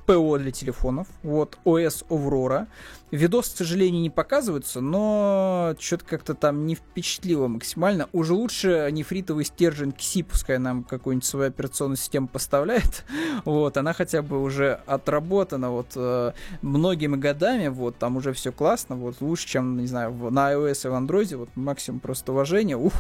[0.06, 1.08] ПО для телефонов.
[1.22, 2.68] Вот, OS Aurora.
[3.12, 8.08] Видос, к сожалению, не показывается, но что-то как-то там не впечатлило максимально.
[8.12, 13.04] Уже лучше нефритовый стержень KSI, пускай нам какую-нибудь свою операционную систему поставляет.
[13.44, 16.32] Вот, она хотя бы уже отработана вот э,
[16.62, 20.86] многими годами, вот, там уже все классно, вот, лучше, чем, не знаю, в, на iOS
[20.86, 22.92] и в Android, вот, максимум просто уважения, ух,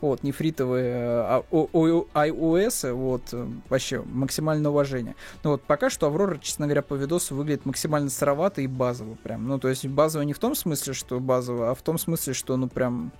[0.00, 3.22] вот, нефритовые э, iOS, вот,
[3.68, 5.16] вообще максимальное уважение.
[5.42, 9.46] Ну вот, пока что Аврора, честно говоря, по видосу выглядит максимально сыровато и базово прям,
[9.46, 12.56] ну, то есть базово не в том смысле, что базово, а в том смысле, что,
[12.56, 13.12] ну, прям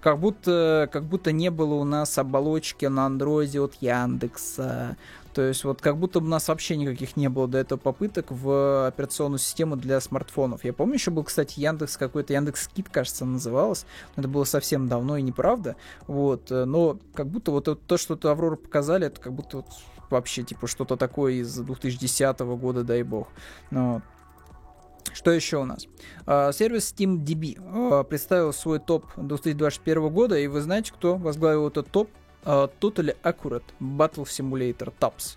[0.00, 4.96] как будто, как будто не было у нас оболочки на андроиде от Яндекса.
[5.34, 8.88] То есть вот как будто у нас вообще никаких не было до этого попыток в
[8.88, 10.64] операционную систему для смартфонов.
[10.64, 13.86] Я помню, еще был, кстати, Яндекс какой-то, Яндекс Кит, кажется, называлось.
[14.16, 15.76] Это было совсем давно и неправда.
[16.08, 19.66] Вот, но как будто вот то, что то Аврора показали, это как будто вот
[20.10, 23.28] вообще типа что-то такое из 2010 года, дай бог.
[23.70, 24.02] Но
[25.12, 25.86] что еще у нас?
[26.26, 31.90] Uh, сервис SteamDB uh, представил свой топ 2021 года, и вы знаете, кто возглавил этот
[31.90, 32.10] топ?
[32.42, 35.36] Uh, Totally Accurate Battle Simulator Tops.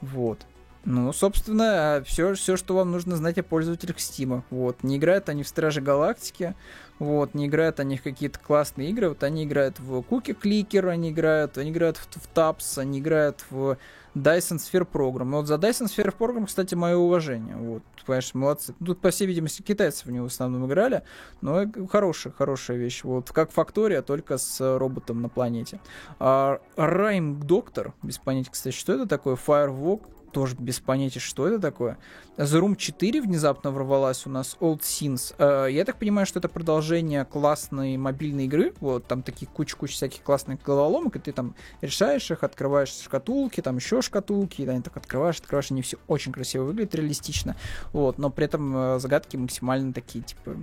[0.00, 0.46] Вот.
[0.84, 4.42] Ну, собственно, все, все, что вам нужно знать о пользователях Steam.
[4.50, 4.82] Вот.
[4.82, 6.54] Не играют они в Стражи Галактики,
[6.98, 11.10] вот, не играют они в какие-то классные игры, вот они играют в Cookie Clicker, они
[11.10, 13.76] играют, они играют в, в Taps, они играют в
[14.16, 15.30] Dyson Sphere Program.
[15.30, 17.56] Вот за Dyson Sphere Program, кстати, мое уважение.
[17.56, 18.74] Вот, понимаешь, молодцы.
[18.84, 21.02] Тут, по всей видимости, китайцы в него в основном играли,
[21.40, 23.04] но хорошая, хорошая вещь.
[23.04, 25.80] Вот, как Фактория, только с роботом на планете.
[26.18, 30.02] А, Rhyme Doctor, без понятия, кстати, что это такое, Firewalk,
[30.32, 31.98] тоже без понятия, что это такое.
[32.38, 35.34] The Room 4 внезапно ворвалась у нас, Old Sins.
[35.38, 38.72] Uh, я так понимаю, что это продолжение классной мобильной игры.
[38.80, 43.76] Вот, там такие куча-куча всяких классных головоломок, и ты там решаешь их, открываешь шкатулки, там
[43.76, 47.56] еще шкатулки, и они так открываешь, открываешь, они все очень красиво выглядят, реалистично.
[47.92, 50.54] Вот, но при этом uh, загадки максимально такие, типа,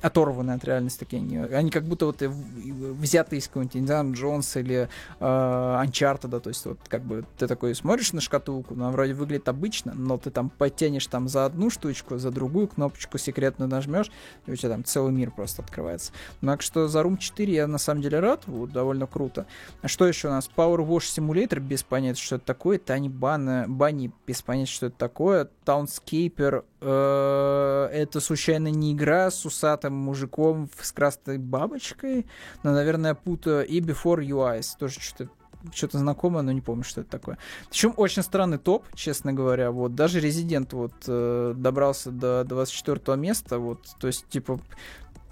[0.00, 1.20] оторванные от реальности такие.
[1.20, 4.88] Они, они как будто вот взяты из какого-нибудь Индиана Джонса или
[5.20, 9.48] Uncharted, да, то есть вот как бы ты такой смотришь на шкатулку, она вроде выглядит
[9.48, 14.10] обычно, но ты там потянешь там за одну штучку, за другую кнопочку секретную нажмешь,
[14.46, 16.12] и у тебя там целый мир просто открывается.
[16.40, 19.46] Так что за Room 4 я на самом деле рад, вот, довольно круто.
[19.82, 20.48] А что еще у нас?
[20.56, 22.78] Power Wash Simulator, без понятия, что это такое.
[22.78, 25.48] Тани Бана, Бани, без понятия, что это такое.
[25.64, 32.26] Townscaper, э, это случайно не игра с усатым мужиком с красной бабочкой,
[32.62, 33.66] но, наверное, путаю.
[33.66, 35.30] И Before You Eyes, тоже что-то
[35.72, 37.38] что-то знакомое, но не помню, что это такое.
[37.70, 39.70] Причем очень странный топ, честно говоря.
[39.70, 44.60] Вот даже Резидент вот э, добрался до 24 места, вот, то есть типа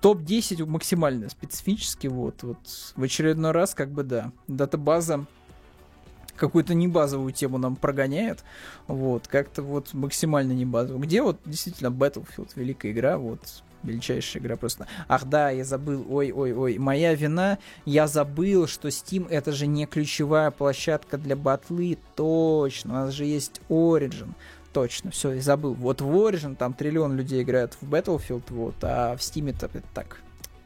[0.01, 2.59] топ-10 максимально специфически, вот, вот
[2.97, 5.26] в очередной раз как бы да, датабаза
[6.37, 8.43] какую-то не базовую тему нам прогоняет,
[8.89, 11.03] вот, как-то вот максимально не базовую.
[11.03, 14.87] Где вот действительно Battlefield, великая игра, вот, величайшая игра просто.
[15.09, 20.51] Ах да, я забыл, ой-ой-ой, моя вина, я забыл, что Steam это же не ключевая
[20.51, 24.30] площадка для батлы, точно, у нас же есть Origin,
[24.72, 25.74] точно, все, я забыл.
[25.74, 30.18] Вот в Origin там триллион людей играют в Battlefield, вот, а в Steam это, так,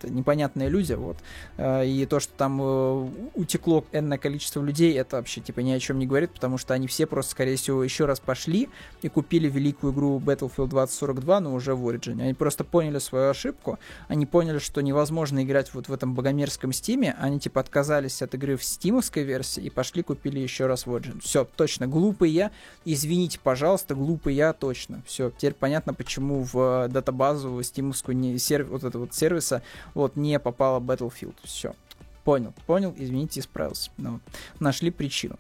[0.05, 1.16] непонятная иллюзия, вот.
[1.57, 5.80] Э, и то, что там э, утекло энное количество людей, это вообще, типа, ни о
[5.80, 8.68] чем не говорит, потому что они все просто, скорее всего, еще раз пошли
[9.03, 12.22] и купили великую игру Battlefield 2042, но уже в Origin.
[12.22, 13.78] Они просто поняли свою ошибку,
[14.09, 18.57] они поняли, что невозможно играть вот в этом богомерзком стиме, они, типа, отказались от игры
[18.57, 21.20] в стимовской версии и пошли купили еще раз в Origin.
[21.22, 22.51] Все, точно, глупый я,
[22.84, 25.03] извините, пожалуйста, глупый я, точно.
[25.07, 29.62] Все, теперь понятно, почему в э, датабазу стимовскую не, серв, вот этого вот сервиса
[29.97, 31.36] вот не попала Battlefield.
[31.42, 31.74] Все.
[32.22, 33.90] Понял, понял, извините, исправился.
[33.99, 34.20] Ну,
[34.59, 35.36] нашли причину.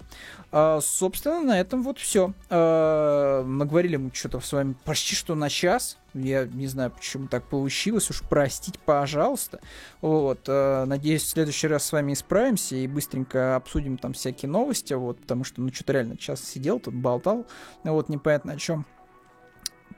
[0.52, 2.32] А, собственно, на этом вот все.
[2.48, 5.98] А, наговорили мы что-то с вами почти что на час.
[6.14, 8.08] Я не знаю, почему так получилось.
[8.08, 9.58] Уж простить, пожалуйста.
[10.00, 10.44] Вот.
[10.46, 14.94] А, надеюсь, в следующий раз с вами исправимся и быстренько обсудим там всякие новости.
[14.94, 17.46] Вот, потому что, ну, что-то реально час сидел, тут болтал.
[17.82, 18.86] Вот, непонятно о чем.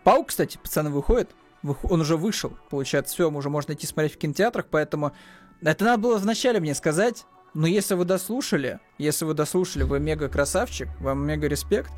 [0.05, 1.31] Паук, кстати, пацаны, выходит.
[1.63, 2.57] Он уже вышел.
[2.71, 5.13] Получается, все, уже можно идти смотреть в кинотеатрах, поэтому
[5.61, 10.29] это надо было вначале мне сказать, но если вы дослушали, если вы дослушали, вы мега
[10.29, 11.91] красавчик, вам мега респект.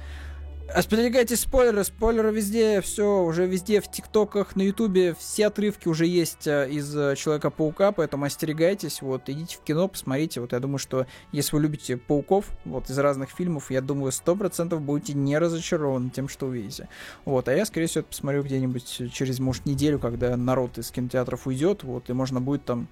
[0.73, 6.47] Остерегайтесь спойлеры, спойлеры везде, все, уже везде, в ТикТоках, на Ютубе, все отрывки уже есть
[6.47, 11.07] э, из э, Человека-паука, поэтому остерегайтесь, вот, идите в кино, посмотрите, вот, я думаю, что
[11.33, 16.11] если вы любите пауков, вот, из разных фильмов, я думаю, сто процентов будете не разочарованы
[16.11, 16.89] тем, что увидите.
[17.25, 21.49] Вот, а я, скорее всего, это посмотрю где-нибудь через, может, неделю, когда народ из кинотеатров
[21.49, 22.87] уйдет, вот, и можно будет там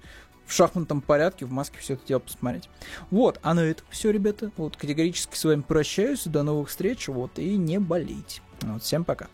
[0.49, 2.69] в шахматном порядке в Маске все это дело посмотреть.
[3.11, 4.51] Вот, а на этом все, ребята.
[4.57, 6.23] Вот категорически с вами прощаюсь.
[6.25, 7.07] До новых встреч.
[7.07, 8.41] Вот, и не болейте.
[8.61, 9.27] Вот, всем пока.